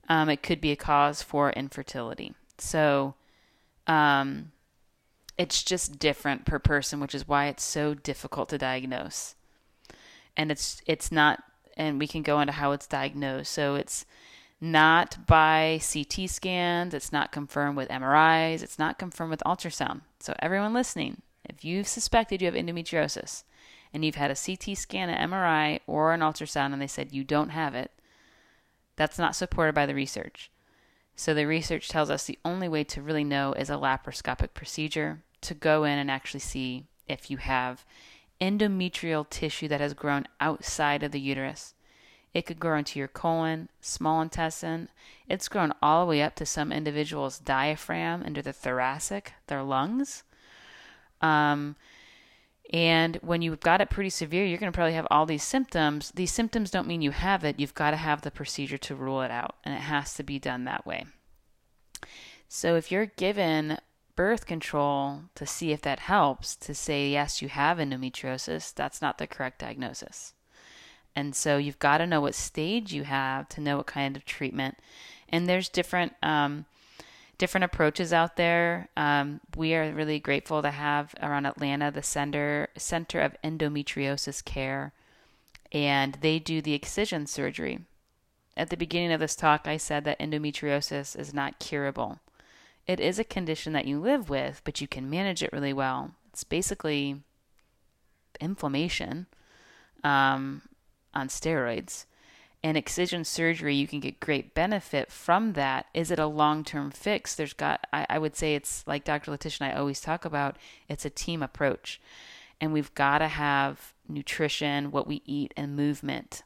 um, 0.09 0.29
it 0.29 0.43
could 0.43 0.61
be 0.61 0.71
a 0.71 0.75
cause 0.75 1.21
for 1.21 1.51
infertility. 1.51 2.33
So 2.57 3.15
um, 3.87 4.51
it's 5.37 5.63
just 5.63 5.99
different 5.99 6.45
per 6.45 6.59
person, 6.59 6.99
which 6.99 7.15
is 7.15 7.27
why 7.27 7.47
it's 7.47 7.63
so 7.63 7.93
difficult 7.93 8.49
to 8.49 8.57
diagnose. 8.57 9.35
And 10.35 10.51
it's 10.51 10.81
it's 10.85 11.11
not, 11.11 11.43
and 11.77 11.99
we 11.99 12.07
can 12.07 12.21
go 12.21 12.39
into 12.39 12.53
how 12.53 12.71
it's 12.71 12.87
diagnosed. 12.87 13.51
So 13.51 13.75
it's 13.75 14.05
not 14.63 15.17
by 15.27 15.77
CT 15.81 16.29
scans. 16.29 16.93
It's 16.93 17.11
not 17.11 17.33
confirmed 17.33 17.75
with 17.75 17.89
MRIs. 17.89 18.63
It's 18.63 18.79
not 18.79 18.97
confirmed 18.97 19.31
with 19.31 19.43
ultrasound. 19.45 20.01
So 20.21 20.33
everyone 20.39 20.73
listening, 20.73 21.21
if 21.43 21.65
you've 21.65 21.85
suspected 21.85 22.41
you 22.41 22.45
have 22.45 22.55
endometriosis 22.55 23.43
and 23.93 24.05
you've 24.05 24.15
had 24.15 24.31
a 24.31 24.35
CT 24.35 24.77
scan, 24.77 25.09
an 25.09 25.29
MRI, 25.29 25.81
or 25.85 26.13
an 26.13 26.21
ultrasound, 26.21 26.71
and 26.71 26.81
they 26.81 26.87
said 26.87 27.11
you 27.11 27.25
don't 27.25 27.49
have 27.49 27.75
it, 27.75 27.91
that's 28.95 29.19
not 29.19 29.35
supported 29.35 29.75
by 29.75 29.85
the 29.85 29.93
research. 29.93 30.49
So 31.13 31.33
the 31.33 31.45
research 31.45 31.89
tells 31.89 32.09
us 32.09 32.23
the 32.23 32.39
only 32.45 32.69
way 32.69 32.85
to 32.85 33.01
really 33.01 33.25
know 33.25 33.51
is 33.51 33.69
a 33.69 33.73
laparoscopic 33.73 34.53
procedure 34.53 35.23
to 35.41 35.53
go 35.53 35.83
in 35.83 35.99
and 35.99 36.09
actually 36.09 36.39
see 36.39 36.85
if 37.09 37.29
you 37.29 37.35
have 37.35 37.83
endometrial 38.39 39.29
tissue 39.29 39.67
that 39.67 39.81
has 39.81 39.93
grown 39.93 40.25
outside 40.39 41.03
of 41.03 41.11
the 41.11 41.19
uterus. 41.19 41.73
It 42.33 42.45
could 42.45 42.59
grow 42.59 42.77
into 42.77 42.97
your 42.97 43.07
colon, 43.07 43.69
small 43.79 44.21
intestine. 44.21 44.89
It's 45.27 45.47
grown 45.47 45.73
all 45.81 46.03
the 46.03 46.09
way 46.09 46.21
up 46.21 46.35
to 46.35 46.45
some 46.45 46.71
individuals' 46.71 47.37
diaphragm, 47.37 48.23
into 48.23 48.41
the 48.41 48.53
thoracic, 48.53 49.33
their 49.47 49.61
lungs. 49.61 50.23
Um, 51.21 51.75
and 52.71 53.17
when 53.17 53.43
you've 53.43 53.59
got 53.59 53.81
it 53.81 53.91
pretty 53.91 54.09
severe, 54.09 54.45
you're 54.45 54.57
going 54.57 54.71
to 54.71 54.75
probably 54.75 54.95
have 54.95 55.07
all 55.11 55.27
these 55.27 55.43
symptoms. 55.43 56.11
These 56.15 56.31
symptoms 56.31 56.71
don't 56.71 56.87
mean 56.87 57.03
you 57.03 57.11
have 57.11 57.43
it. 57.43 57.59
You've 57.59 57.75
got 57.75 57.91
to 57.91 57.97
have 57.97 58.21
the 58.21 58.31
procedure 58.31 58.79
to 58.79 58.95
rule 58.95 59.21
it 59.21 59.29
out, 59.29 59.57
and 59.63 59.75
it 59.75 59.81
has 59.81 60.15
to 60.15 60.23
be 60.23 60.39
done 60.39 60.63
that 60.63 60.87
way. 60.87 61.05
So 62.47 62.75
if 62.75 62.91
you're 62.91 63.05
given 63.05 63.77
birth 64.15 64.45
control 64.45 65.21
to 65.35 65.45
see 65.45 65.71
if 65.71 65.81
that 65.81 65.99
helps, 65.99 66.55
to 66.57 66.73
say, 66.73 67.09
yes, 67.09 67.41
you 67.41 67.49
have 67.49 67.77
endometriosis, 67.77 68.73
that's 68.73 69.01
not 69.01 69.17
the 69.17 69.27
correct 69.27 69.59
diagnosis. 69.59 70.33
And 71.15 71.35
so 71.35 71.57
you've 71.57 71.79
got 71.79 71.99
to 71.99 72.07
know 72.07 72.21
what 72.21 72.35
stage 72.35 72.93
you 72.93 73.03
have 73.03 73.47
to 73.49 73.61
know 73.61 73.77
what 73.77 73.85
kind 73.85 74.15
of 74.15 74.25
treatment. 74.25 74.77
And 75.29 75.47
there's 75.47 75.69
different 75.69 76.13
um, 76.23 76.65
different 77.37 77.65
approaches 77.65 78.13
out 78.13 78.35
there. 78.35 78.89
Um, 78.95 79.41
we 79.55 79.73
are 79.75 79.91
really 79.91 80.19
grateful 80.19 80.61
to 80.61 80.71
have 80.71 81.13
around 81.21 81.45
Atlanta 81.45 81.91
the 81.91 82.03
Center 82.03 82.69
Center 82.77 83.19
of 83.19 83.35
Endometriosis 83.43 84.43
Care, 84.43 84.93
and 85.71 86.15
they 86.21 86.39
do 86.39 86.61
the 86.61 86.73
excision 86.73 87.27
surgery. 87.27 87.79
At 88.55 88.69
the 88.69 88.77
beginning 88.77 89.11
of 89.11 89.19
this 89.19 89.35
talk, 89.35 89.67
I 89.67 89.77
said 89.77 90.03
that 90.05 90.19
endometriosis 90.19 91.19
is 91.19 91.33
not 91.33 91.59
curable. 91.59 92.19
It 92.85 92.99
is 92.99 93.17
a 93.17 93.23
condition 93.23 93.73
that 93.73 93.87
you 93.87 93.99
live 93.99 94.29
with, 94.29 94.61
but 94.63 94.79
you 94.79 94.87
can 94.87 95.09
manage 95.09 95.41
it 95.41 95.53
really 95.53 95.73
well. 95.73 96.11
It's 96.29 96.43
basically 96.43 97.21
inflammation 98.39 99.25
um, 100.03 100.61
on 101.13 101.27
steroids 101.27 102.05
and 102.63 102.77
excision 102.77 103.25
surgery, 103.25 103.75
you 103.75 103.87
can 103.87 103.99
get 103.99 104.21
great 104.21 104.53
benefit 104.53 105.11
from 105.11 105.53
that. 105.53 105.87
Is 105.93 106.11
it 106.11 106.19
a 106.19 106.27
long 106.27 106.63
term 106.63 106.91
fix? 106.91 107.35
There's 107.35 107.53
got, 107.53 107.85
I, 107.91 108.05
I, 108.09 108.19
would 108.19 108.37
say 108.37 108.55
it's 108.55 108.87
like 108.87 109.03
Dr. 109.03 109.31
Letitia 109.31 109.67
and 109.67 109.75
I 109.75 109.79
always 109.79 109.99
talk 109.99 110.23
about, 110.23 110.55
it's 110.87 111.03
a 111.03 111.09
team 111.09 111.43
approach. 111.43 111.99
And 112.61 112.71
we've 112.71 112.93
got 112.95 113.17
to 113.17 113.27
have 113.27 113.93
nutrition, 114.07 114.91
what 114.91 115.07
we 115.07 115.21
eat, 115.25 115.53
and 115.57 115.75
movement 115.75 116.43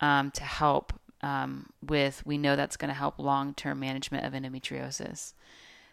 um, 0.00 0.30
to 0.30 0.44
help 0.44 0.94
um, 1.20 1.68
with, 1.86 2.24
we 2.24 2.38
know 2.38 2.56
that's 2.56 2.78
going 2.78 2.88
to 2.88 2.94
help 2.94 3.18
long 3.18 3.52
term 3.52 3.78
management 3.78 4.24
of 4.24 4.32
endometriosis. 4.32 5.34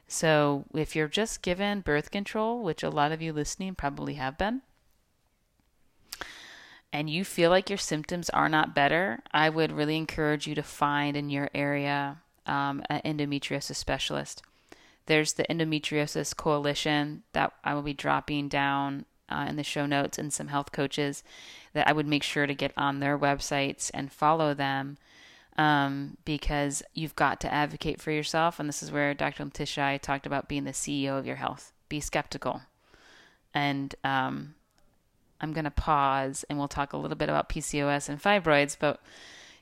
So 0.07 0.63
if 0.73 0.95
you're 0.95 1.09
just 1.09 1.41
given 1.41 1.81
birth 1.81 2.11
control, 2.11 2.63
which 2.63 2.81
a 2.81 2.89
lot 2.89 3.11
of 3.11 3.21
you 3.21 3.33
listening 3.33 3.75
probably 3.75 4.13
have 4.13 4.37
been, 4.37 4.61
and 6.91 7.09
you 7.09 7.23
feel 7.23 7.49
like 7.49 7.69
your 7.69 7.77
symptoms 7.77 8.29
are 8.31 8.49
not 8.49 8.75
better, 8.75 9.19
I 9.31 9.49
would 9.49 9.71
really 9.71 9.97
encourage 9.97 10.47
you 10.47 10.55
to 10.55 10.63
find 10.63 11.15
in 11.15 11.29
your 11.29 11.49
area 11.53 12.17
um, 12.45 12.83
an 12.89 13.01
endometriosis 13.05 13.75
specialist. 13.75 14.41
There's 15.05 15.33
the 15.33 15.45
Endometriosis 15.49 16.35
Coalition 16.35 17.23
that 17.33 17.53
I 17.63 17.73
will 17.73 17.81
be 17.81 17.93
dropping 17.93 18.47
down 18.47 19.05
uh, 19.27 19.45
in 19.47 19.55
the 19.55 19.63
show 19.63 19.85
notes 19.85 20.17
and 20.17 20.31
some 20.33 20.47
health 20.47 20.71
coaches 20.71 21.23
that 21.73 21.87
I 21.87 21.93
would 21.93 22.07
make 22.07 22.23
sure 22.23 22.47
to 22.47 22.53
get 22.53 22.73
on 22.75 22.99
their 22.99 23.17
websites 23.17 23.91
and 23.93 24.11
follow 24.11 24.53
them 24.53 24.97
um, 25.57 26.17
because 26.25 26.81
you've 26.93 27.15
got 27.15 27.39
to 27.41 27.53
advocate 27.53 28.01
for 28.01 28.11
yourself. 28.11 28.59
And 28.59 28.69
this 28.69 28.81
is 28.81 28.91
where 28.91 29.13
Dr. 29.13 29.45
Letitia 29.45 29.99
talked 29.99 30.25
about 30.25 30.47
being 30.47 30.63
the 30.63 30.71
CEO 30.71 31.17
of 31.17 31.25
your 31.25 31.35
health. 31.35 31.73
Be 31.89 31.99
skeptical. 31.99 32.61
And 33.53 33.93
um, 34.03 34.55
I'm 35.41 35.53
going 35.53 35.65
to 35.65 35.71
pause 35.71 36.45
and 36.49 36.57
we'll 36.59 36.67
talk 36.67 36.93
a 36.93 36.97
little 36.97 37.17
bit 37.17 37.29
about 37.29 37.49
PCOS 37.49 38.09
and 38.09 38.21
fibroids. 38.21 38.75
But 38.79 39.01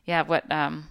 yeah, 0.05 0.23
what 0.23 0.51
um, 0.51 0.87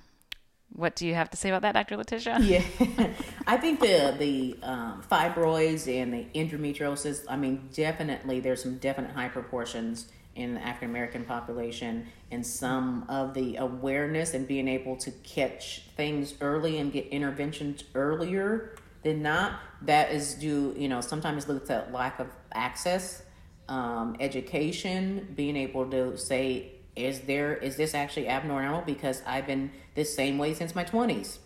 What 0.73 0.97
do 0.97 1.07
you 1.07 1.15
have 1.15 1.31
to 1.31 1.37
say 1.37 1.49
about 1.49 1.63
that, 1.63 1.73
Dr. 1.73 1.97
Letitia? 1.97 2.39
Yeah, 2.43 2.63
I 3.47 3.57
think 3.57 3.81
the 3.81 4.15
the 4.19 4.59
um, 4.63 5.03
fibroids 5.11 5.87
and 5.89 6.13
the 6.13 6.27
endometriosis. 6.35 7.25
I 7.29 7.37
mean, 7.37 7.69
definitely 7.73 8.41
there's 8.41 8.63
some 8.63 8.77
definite 8.79 9.13
high 9.13 9.29
proportions 9.29 10.09
in 10.35 10.55
the 10.55 10.61
African 10.61 10.91
American 10.91 11.25
population, 11.25 12.07
and 12.31 12.47
some 12.47 13.07
of 13.09 13.33
the 13.33 13.57
awareness 13.57 14.35
and 14.35 14.47
being 14.47 14.69
able 14.69 14.97
to 14.99 15.11
catch 15.23 15.85
things 15.97 16.35
early 16.43 16.79
and 16.79 16.93
get 16.93 17.07
interventions 17.09 17.85
earlier 17.95 18.75
than 19.03 19.23
not. 19.23 19.61
That 19.83 20.11
is 20.13 20.35
due, 20.35 20.75
you 20.77 20.89
know, 20.89 21.01
sometimes 21.01 21.49
looked 21.49 21.71
at 21.71 21.91
lack 21.93 22.21
of 22.21 22.29
access, 22.53 23.23
um, 23.69 24.17
education, 24.21 25.33
being 25.35 25.57
able 25.57 25.91
to 25.91 26.17
say 26.17 26.73
is 26.95 27.21
there 27.21 27.55
is 27.55 27.77
this 27.77 27.95
actually 27.95 28.29
abnormal? 28.29 28.83
Because 28.83 29.23
I've 29.27 29.47
been 29.47 29.71
this 29.95 30.15
same 30.15 30.39
way 30.39 30.55
since 30.55 30.75
my 30.75 30.85
20s 30.85 31.39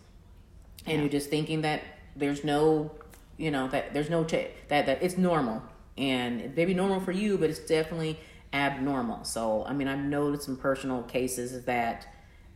and 0.85 0.95
yeah. 0.95 1.01
you're 1.01 1.09
just 1.09 1.29
thinking 1.29 1.61
that 1.61 1.81
there's 2.15 2.43
no 2.43 2.91
you 3.37 3.51
know 3.51 3.67
that 3.69 3.93
there's 3.93 4.09
no 4.09 4.23
ch- 4.23 4.49
that 4.69 4.85
that 4.85 5.01
it's 5.01 5.17
normal. 5.17 5.61
And 5.97 6.41
it 6.41 6.55
may 6.55 6.65
be 6.65 6.73
normal 6.73 6.99
for 6.99 7.11
you 7.11 7.37
but 7.37 7.49
it's 7.49 7.59
definitely 7.59 8.19
abnormal. 8.53 9.23
So 9.25 9.65
I 9.65 9.73
mean 9.73 9.87
I've 9.87 9.99
noticed 9.99 10.43
some 10.43 10.57
personal 10.57 11.03
cases 11.03 11.65
that 11.65 12.07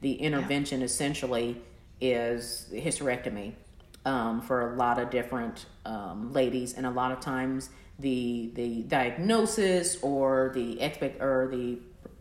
the 0.02 0.14
intervention 0.14 0.80
yeah. 0.80 0.86
essentially 0.86 1.62
is 2.00 2.68
hysterectomy 2.72 3.54
um, 4.06 4.42
for 4.42 4.74
a 4.74 4.76
lot 4.76 5.00
of 5.00 5.10
different 5.10 5.66
um, 5.86 6.32
ladies. 6.32 6.74
And 6.74 6.86
a 6.86 6.92
lot 6.92 7.12
of 7.12 7.20
times 7.20 7.70
the 8.00 8.52
the 8.56 8.84
diagnosis 8.84 9.98
or 10.02 10.52
the 10.54 10.82
expect 10.82 11.22
or 11.22 11.48
the 11.52 11.78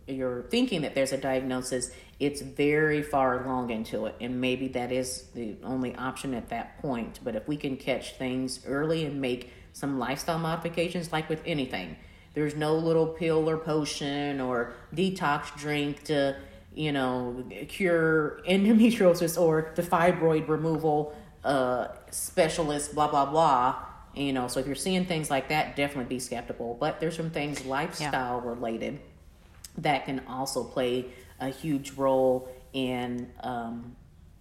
you're 0.06 0.42
thinking 0.42 0.82
that 0.82 0.94
there's 0.94 1.12
a 1.12 1.16
diagnosis, 1.16 1.90
it's 2.20 2.40
very 2.42 3.02
far 3.02 3.44
along 3.44 3.70
into 3.70 4.06
it, 4.06 4.14
and 4.20 4.40
maybe 4.40 4.68
that 4.68 4.92
is 4.92 5.24
the 5.34 5.56
only 5.64 5.94
option 5.96 6.34
at 6.34 6.48
that 6.50 6.78
point. 6.80 7.20
But 7.24 7.34
if 7.36 7.48
we 7.48 7.56
can 7.56 7.76
catch 7.76 8.16
things 8.16 8.60
early 8.66 9.04
and 9.04 9.20
make 9.20 9.52
some 9.72 9.98
lifestyle 9.98 10.38
modifications, 10.38 11.12
like 11.12 11.28
with 11.28 11.42
anything, 11.46 11.96
there's 12.34 12.54
no 12.54 12.76
little 12.76 13.06
pill 13.06 13.48
or 13.48 13.56
potion 13.56 14.40
or 14.40 14.74
detox 14.94 15.56
drink 15.56 16.04
to, 16.04 16.36
you 16.74 16.92
know, 16.92 17.44
cure 17.68 18.40
endometriosis 18.48 19.40
or 19.40 19.72
the 19.74 19.82
fibroid 19.82 20.48
removal 20.48 21.16
uh, 21.44 21.88
specialist, 22.10 22.94
blah 22.94 23.08
blah 23.08 23.26
blah. 23.26 23.76
You 24.14 24.32
know, 24.32 24.48
so 24.48 24.60
if 24.60 24.66
you're 24.66 24.74
seeing 24.74 25.06
things 25.06 25.30
like 25.30 25.48
that, 25.48 25.76
definitely 25.76 26.14
be 26.14 26.20
skeptical. 26.20 26.76
But 26.78 27.00
there's 27.00 27.16
some 27.16 27.30
things 27.30 27.64
lifestyle 27.64 28.42
yeah. 28.42 28.48
related 28.48 29.00
that 29.78 30.04
can 30.04 30.22
also 30.28 30.62
play 30.62 31.06
a 31.40 31.48
huge 31.48 31.92
role 31.92 32.48
in 32.72 33.30
um, 33.40 33.96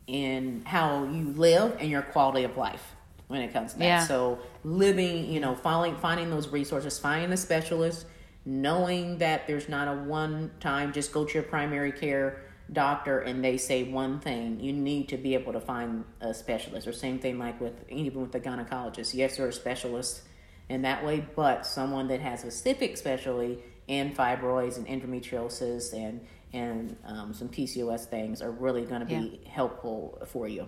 in 0.08 0.64
how 0.66 1.06
you 1.06 1.30
live 1.32 1.78
and 1.80 1.90
your 1.90 2.02
quality 2.02 2.44
of 2.44 2.58
life 2.58 2.96
when 3.28 3.42
it 3.42 3.52
comes 3.52 3.74
to 3.74 3.80
that. 3.80 3.86
Yeah. 3.86 4.06
So 4.06 4.40
living, 4.64 5.32
you 5.32 5.40
know, 5.40 5.56
finding 5.56 5.96
finding 6.00 6.30
those 6.30 6.50
resources, 6.50 7.00
finding 7.00 7.32
a 7.32 7.38
specialist, 7.38 8.06
knowing 8.46 9.18
that 9.20 9.48
there's 9.48 9.70
not 9.70 9.88
a 9.88 9.94
one 10.04 10.52
time 10.60 10.94
just 10.94 11.12
go 11.12 11.26
to 11.26 11.34
your 11.34 11.44
primary 11.44 11.92
care 11.92 12.43
doctor 12.72 13.20
and 13.20 13.44
they 13.44 13.58
say 13.58 13.84
one 13.84 14.20
thing 14.20 14.60
you 14.60 14.72
need 14.72 15.10
to 15.10 15.18
be 15.18 15.34
able 15.34 15.54
to 15.54 15.60
find 15.60 16.06
a 16.22 16.34
specialist 16.34 16.88
or 16.88 16.94
same 16.94 17.20
thing 17.20 17.38
like 17.38 17.60
with 17.60 17.74
even 17.90 18.22
with 18.22 18.32
the 18.32 18.40
gynecologist 18.40 19.14
yes 19.14 19.38
they're 19.38 19.48
a 19.48 19.54
specialist 19.54 20.22
in 20.70 20.82
that 20.82 21.04
way 21.06 21.26
but 21.36 21.66
someone 21.66 22.08
that 22.08 22.22
has 22.22 22.44
a 22.44 22.50
specific 22.50 22.98
specialty 22.98 23.60
and 23.90 24.16
fibroids 24.16 24.78
and 24.78 24.88
endometriosis 24.88 25.94
and 25.94 26.26
and 26.54 26.96
um, 27.06 27.34
some 27.34 27.50
PCOS 27.50 28.06
things 28.06 28.42
are 28.42 28.52
really 28.52 28.86
going 28.86 29.02
to 29.02 29.08
be 29.08 29.40
yeah. 29.44 29.50
helpful 29.50 30.22
for 30.28 30.48
you. 30.48 30.68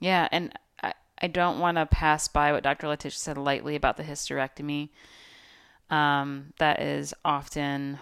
Yeah, 0.00 0.28
and 0.30 0.52
I, 0.82 0.92
I 1.20 1.28
don't 1.28 1.60
want 1.60 1.78
to 1.78 1.86
pass 1.86 2.28
by 2.28 2.52
what 2.52 2.62
Dr. 2.62 2.88
Letitia 2.88 3.16
said 3.16 3.38
lightly 3.38 3.74
about 3.74 3.96
the 3.96 4.02
hysterectomy. 4.02 4.90
Um, 5.88 6.52
that 6.58 6.80
is 6.80 7.14
often 7.24 7.98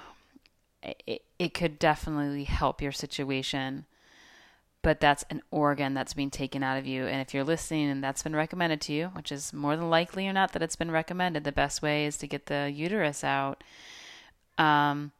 it, 0.82 1.22
it 1.40 1.54
could 1.54 1.78
definitely 1.80 2.44
help 2.44 2.80
your 2.80 2.92
situation 2.92 3.86
but 4.82 5.00
that's 5.00 5.24
an 5.30 5.42
organ 5.50 5.94
that's 5.94 6.14
being 6.14 6.30
taken 6.30 6.62
out 6.62 6.78
of 6.78 6.86
you. 6.86 7.06
And 7.06 7.20
if 7.20 7.34
you're 7.34 7.44
listening 7.44 7.90
and 7.90 8.02
that's 8.02 8.22
been 8.22 8.34
recommended 8.34 8.80
to 8.82 8.92
you, 8.92 9.08
which 9.08 9.30
is 9.30 9.52
more 9.52 9.76
than 9.76 9.90
likely 9.90 10.26
or 10.26 10.32
not 10.32 10.52
that 10.52 10.62
it's 10.62 10.76
been 10.76 10.90
recommended, 10.90 11.44
the 11.44 11.52
best 11.52 11.82
way 11.82 12.06
is 12.06 12.16
to 12.18 12.26
get 12.26 12.46
the 12.46 12.72
uterus 12.74 13.22
out. 13.22 13.62
Um, 14.56 15.12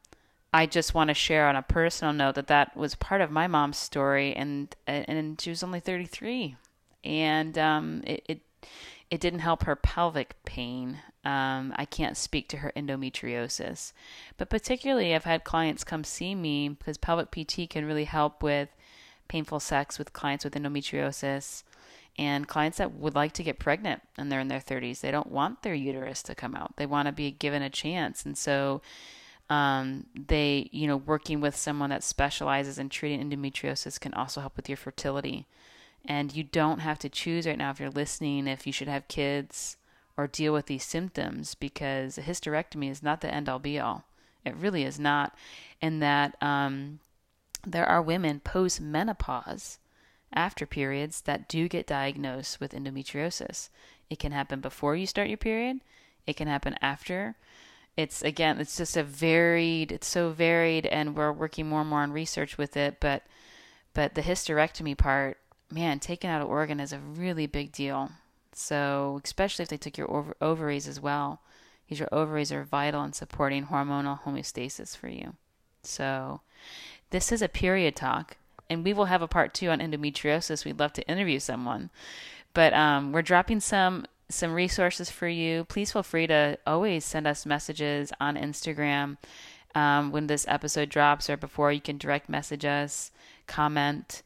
I 0.53 0.67
just 0.67 0.95
want 0.95 1.09
to 1.09 1.15
share 1.15 1.47
on 1.47 1.57
a 1.57 1.63
personal 1.63 2.13
note 2.13 2.37
that 2.37 2.47
that 2.47 2.77
was 2.77 2.95
part 2.95 3.21
of 3.21 3.31
my 3.31 3.47
mom's 3.47 3.79
story, 3.79 4.35
and 4.35 4.75
and 4.87 5.41
she 5.41 5.51
was 5.51 5.63
only 5.63 5.79
33, 5.79 6.57
and 7.05 7.57
um, 7.57 8.03
it, 8.05 8.25
it 8.29 8.41
it 9.11 9.21
didn't 9.21 9.41
help 9.41 9.63
her 9.63 9.77
pelvic 9.77 10.35
pain. 10.45 10.99
Um, 11.25 11.75
I 11.77 11.85
can't 11.85 12.17
speak 12.17 12.49
to 12.49 12.59
her 12.59 12.73
endometriosis, 12.75 13.93
but 14.39 14.49
particularly 14.49 15.15
I've 15.15 15.25
had 15.25 15.45
clients 15.45 15.85
come 15.85 16.03
see 16.03 16.35
me 16.35 16.71
because 16.71 16.97
pelvic 16.97 17.31
PT 17.31 17.69
can 17.69 17.85
really 17.85 18.05
help 18.05 18.43
with 18.43 18.71
painful 19.29 19.61
sex 19.61 19.99
with 19.99 20.15
clients 20.15 20.45
with 20.45 20.55
endometriosis 20.55 21.63
and 22.19 22.49
clients 22.49 22.79
that 22.79 22.95
would 22.95 23.15
like 23.15 23.33
to 23.33 23.43
get 23.43 23.59
pregnant 23.59 24.03
and 24.17 24.33
they're 24.33 24.41
in 24.41 24.49
their 24.49 24.61
30s. 24.61 25.01
They 25.01 25.11
don't 25.11 25.31
want 25.31 25.63
their 25.63 25.75
uterus 25.75 26.23
to 26.25 26.35
come 26.35 26.55
out. 26.55 26.77
They 26.77 26.87
want 26.87 27.07
to 27.07 27.13
be 27.13 27.31
given 27.31 27.63
a 27.63 27.71
chance, 27.71 28.25
and 28.25 28.37
so 28.37 28.81
um, 29.51 30.07
they, 30.15 30.69
you 30.73 30.87
know, 30.87 30.97
working 30.97 31.41
with 31.41 31.57
someone 31.57 31.91
that 31.91 32.05
specializes 32.05 32.79
in 32.79 32.89
treating 32.89 33.21
endometriosis 33.21 34.01
can 34.01 34.15
also 34.15 34.41
help 34.41 34.57
with 34.57 34.69
your 34.69 34.77
fertility. 34.77 35.47
And 36.05 36.35
you 36.35 36.45
don't 36.45 36.79
have 36.79 36.99
to 37.01 37.09
choose 37.11 37.47
right 37.47 37.59
now 37.59 37.71
if 37.71 37.79
you're 37.79 37.91
listening 37.91 38.47
if 38.47 38.67
you 38.67 38.73
should 38.73 38.89
have 38.89 39.07
kids 39.09 39.77
or 40.17 40.27
deal 40.27 40.53
with 40.53 40.67
these 40.67 40.85
symptoms 40.85 41.55
because 41.55 42.19
a 42.19 42.23
hysterectomy 42.23 42.91
is 42.91 43.03
not 43.03 43.21
the 43.21 43.33
end 43.33 43.49
all 43.49 43.59
be 43.59 43.79
all. 43.79 44.05
It 44.45 44.57
really 44.57 44.85
is 44.85 44.99
not. 44.99 45.35
And 45.81 46.03
that 46.03 46.37
um, 46.43 47.01
there 47.67 47.87
are 47.87 48.03
women 48.03 48.41
post 48.41 48.81
menopause 48.81 49.79
after 50.33 50.67
periods 50.67 51.23
that 51.23 51.49
do 51.49 51.69
get 51.69 51.87
diagnosed 51.87 52.61
with 52.61 52.73
endometriosis. 52.73 53.69
It 54.09 54.19
can 54.19 54.33
happen 54.33 54.61
before 54.61 54.97
you 54.97 55.07
start 55.07 55.29
your 55.29 55.37
period, 55.37 55.81
it 56.27 56.37
can 56.37 56.49
happen 56.49 56.77
after 56.81 57.37
it's 57.97 58.23
again 58.23 58.59
it's 58.59 58.77
just 58.77 58.97
a 58.97 59.03
varied 59.03 59.93
it's 59.93 60.07
so 60.07 60.31
varied 60.31 60.87
and 60.87 61.17
we're 61.17 61.33
working 61.33 61.69
more 61.69 61.81
and 61.81 61.91
more 61.91 62.01
on 62.01 62.13
research 62.13 62.57
with 62.57 62.77
it 62.77 62.99
but 63.01 63.23
but 63.95 64.15
the 64.15 64.23
hysterectomy 64.23 64.97
part 64.97 65.39
man 65.71 65.99
taking 65.99 66.31
out 66.31 66.41
an 66.41 66.47
organ 66.47 66.81
is 66.81 66.93
a 66.93 66.99
really 66.99 67.47
big 67.47 67.73
deal 67.73 68.11
so 68.61 69.21
especially 69.25 69.63
if 69.63 69.69
they 69.69 69.77
took 69.77 69.99
your 69.99 70.11
ov- 70.11 70.35
ovaries 70.41 70.87
as 70.87 71.01
well 71.01 71.41
because 71.85 71.99
your 71.99 72.09
ovaries 72.13 72.53
are 72.53 72.65
vital 72.65 73.03
in 73.03 73.13
supporting 73.13 73.67
hormonal 73.67 74.21
homeostasis 74.23 74.97
for 74.97 75.09
you 75.09 75.35
so 75.83 76.41
this 77.11 77.33
is 77.33 77.43
a 77.43 77.49
period 77.49 77.97
talk 77.97 78.37
and 78.69 78.85
we 78.85 78.93
will 78.93 79.07
have 79.07 79.23
a 79.23 79.29
part 79.29 79.53
two 79.53 79.69
on 79.71 79.81
endometriosis 79.81 80.65
we'd 80.65 80.79
love 80.79 80.93
to 80.93 81.07
interview 81.09 81.39
someone 81.39 81.91
but 82.55 82.73
um, 82.75 83.13
we're 83.13 83.23
dropping 83.23 83.61
some 83.61 84.05
some 84.31 84.53
resources 84.53 85.11
for 85.11 85.29
you. 85.29 85.65
Please 85.65 85.93
feel 85.93 86.03
free 86.03 86.27
to 86.27 86.59
always 86.67 87.05
send 87.05 87.27
us 87.27 87.45
messages 87.45 88.13
on 88.21 88.37
Instagram 88.37 89.17
um, 89.75 90.13
when 90.13 90.27
this 90.27 90.47
episode 90.49 90.89
drops 90.89 91.29
or 91.29 91.37
before. 91.37 91.73
You 91.73 91.81
can 91.81 91.99
direct 91.99 92.29
message 92.29 92.65
us, 92.65 93.11
comment. 93.47 94.23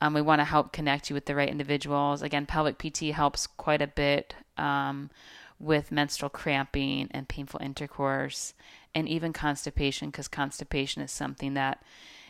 Um, 0.00 0.14
we 0.14 0.22
want 0.22 0.40
to 0.40 0.44
help 0.44 0.72
connect 0.72 1.08
you 1.08 1.14
with 1.14 1.26
the 1.26 1.34
right 1.34 1.48
individuals. 1.48 2.22
Again, 2.22 2.46
pelvic 2.46 2.78
PT 2.78 3.14
helps 3.14 3.46
quite 3.46 3.80
a 3.80 3.86
bit 3.86 4.34
um, 4.58 5.10
with 5.58 5.90
menstrual 5.90 6.28
cramping 6.28 7.08
and 7.12 7.28
painful 7.28 7.60
intercourse, 7.62 8.52
and 8.94 9.08
even 9.08 9.32
constipation, 9.32 10.10
because 10.10 10.28
constipation 10.28 11.02
is 11.02 11.10
something 11.10 11.54
that 11.54 11.82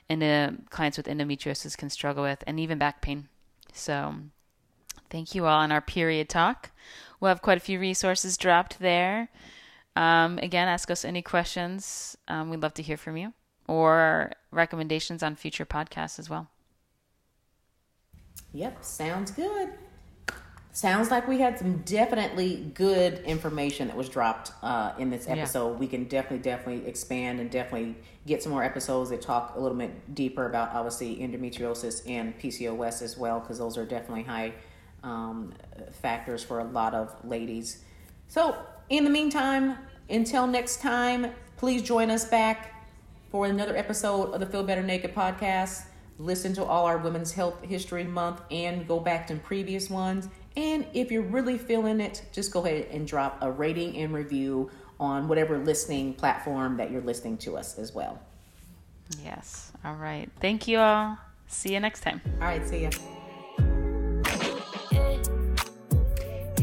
endo- 0.08 0.56
clients 0.70 0.96
with 0.96 1.06
endometriosis 1.06 1.76
can 1.76 1.90
struggle 1.90 2.22
with, 2.22 2.44
and 2.46 2.60
even 2.60 2.78
back 2.78 3.02
pain. 3.02 3.28
So, 3.72 4.14
thank 5.10 5.34
you 5.34 5.46
all 5.46 5.58
on 5.58 5.72
our 5.72 5.80
period 5.80 6.28
talk. 6.28 6.70
We'll 7.18 7.30
have 7.30 7.42
quite 7.42 7.58
a 7.58 7.60
few 7.60 7.80
resources 7.80 8.36
dropped 8.36 8.78
there. 8.78 9.28
Um, 9.96 10.38
again, 10.38 10.68
ask 10.68 10.90
us 10.90 11.04
any 11.04 11.22
questions. 11.22 12.16
Um, 12.28 12.50
we'd 12.50 12.60
love 12.62 12.74
to 12.74 12.82
hear 12.82 12.96
from 12.96 13.16
you 13.16 13.32
or 13.66 14.32
recommendations 14.50 15.22
on 15.22 15.34
future 15.34 15.66
podcasts 15.66 16.18
as 16.18 16.30
well. 16.30 16.48
Yep, 18.56 18.82
sounds 18.82 19.30
good. 19.32 19.68
Sounds 20.72 21.10
like 21.10 21.28
we 21.28 21.40
had 21.40 21.58
some 21.58 21.82
definitely 21.82 22.70
good 22.72 23.18
information 23.18 23.88
that 23.88 23.96
was 23.96 24.08
dropped 24.08 24.52
uh, 24.62 24.92
in 24.98 25.10
this 25.10 25.28
episode. 25.28 25.72
Yeah. 25.72 25.76
We 25.76 25.86
can 25.86 26.04
definitely, 26.04 26.38
definitely 26.38 26.88
expand 26.88 27.38
and 27.38 27.50
definitely 27.50 27.96
get 28.26 28.42
some 28.42 28.52
more 28.52 28.64
episodes 28.64 29.10
that 29.10 29.20
talk 29.20 29.56
a 29.56 29.60
little 29.60 29.76
bit 29.76 30.14
deeper 30.14 30.46
about 30.46 30.70
obviously 30.72 31.16
endometriosis 31.16 32.08
and 32.08 32.38
PCOS 32.38 33.02
as 33.02 33.18
well, 33.18 33.40
because 33.40 33.58
those 33.58 33.76
are 33.76 33.84
definitely 33.84 34.22
high 34.22 34.54
um, 35.02 35.52
factors 36.00 36.42
for 36.42 36.60
a 36.60 36.64
lot 36.64 36.94
of 36.94 37.14
ladies. 37.26 37.84
So, 38.28 38.56
in 38.88 39.04
the 39.04 39.10
meantime, 39.10 39.76
until 40.08 40.46
next 40.46 40.80
time, 40.80 41.30
please 41.58 41.82
join 41.82 42.10
us 42.10 42.24
back 42.24 42.86
for 43.30 43.44
another 43.44 43.76
episode 43.76 44.32
of 44.32 44.40
the 44.40 44.46
Feel 44.46 44.62
Better 44.62 44.82
Naked 44.82 45.14
podcast. 45.14 45.82
Listen 46.18 46.54
to 46.54 46.64
all 46.64 46.86
our 46.86 46.98
Women's 46.98 47.32
Health 47.32 47.62
History 47.62 48.04
Month 48.04 48.40
and 48.50 48.86
go 48.86 49.00
back 49.00 49.26
to 49.28 49.36
previous 49.36 49.90
ones. 49.90 50.28
And 50.56 50.86
if 50.94 51.10
you're 51.10 51.22
really 51.22 51.58
feeling 51.58 52.00
it, 52.00 52.24
just 52.32 52.52
go 52.52 52.64
ahead 52.64 52.88
and 52.90 53.06
drop 53.06 53.38
a 53.42 53.50
rating 53.50 53.96
and 53.98 54.14
review 54.14 54.70
on 54.98 55.28
whatever 55.28 55.58
listening 55.58 56.14
platform 56.14 56.78
that 56.78 56.90
you're 56.90 57.02
listening 57.02 57.36
to 57.38 57.56
us 57.56 57.78
as 57.78 57.94
well. 57.94 58.18
Yes. 59.22 59.72
All 59.84 59.94
right. 59.94 60.30
Thank 60.40 60.66
you 60.66 60.78
all. 60.78 61.18
See 61.48 61.74
you 61.74 61.80
next 61.80 62.00
time. 62.00 62.20
All 62.40 62.48
right. 62.48 62.66
See 62.66 62.82
ya. 62.84 62.90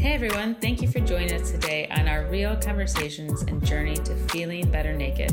Hey 0.04 0.12
everyone, 0.12 0.54
thank 0.56 0.82
you 0.82 0.88
for 0.88 1.00
joining 1.00 1.32
us 1.32 1.50
today 1.50 1.88
on 1.88 2.06
our 2.08 2.26
real 2.26 2.56
conversations 2.56 3.40
and 3.40 3.64
journey 3.64 3.94
to 3.94 4.14
feeling 4.28 4.70
better 4.70 4.92
naked. 4.92 5.32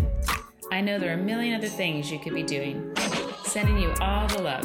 I 0.72 0.80
know 0.80 0.98
there 0.98 1.10
are 1.10 1.20
a 1.20 1.22
million 1.22 1.56
other 1.56 1.68
things 1.68 2.10
you 2.10 2.20
could 2.20 2.34
be 2.34 2.44
doing. 2.44 2.96
Sending 3.52 3.80
you 3.80 3.94
all 4.00 4.30
the 4.30 4.42
love. 4.42 4.64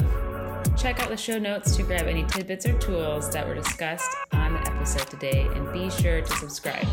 Check 0.77 1.01
out 1.01 1.09
the 1.09 1.17
show 1.17 1.37
notes 1.37 1.75
to 1.75 1.83
grab 1.83 2.07
any 2.07 2.23
tidbits 2.23 2.65
or 2.65 2.71
tools 2.79 3.29
that 3.31 3.45
were 3.45 3.53
discussed 3.53 4.09
on 4.31 4.53
the 4.53 4.61
episode 4.61 5.09
today 5.09 5.41
and 5.55 5.73
be 5.73 5.89
sure 5.89 6.21
to 6.21 6.33
subscribe. 6.37 6.87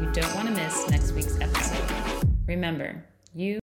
You 0.00 0.10
don't 0.10 0.34
want 0.34 0.48
to 0.48 0.54
miss 0.54 0.88
next 0.88 1.12
week's 1.12 1.38
episode. 1.38 2.26
Remember, 2.46 3.04
you 3.34 3.52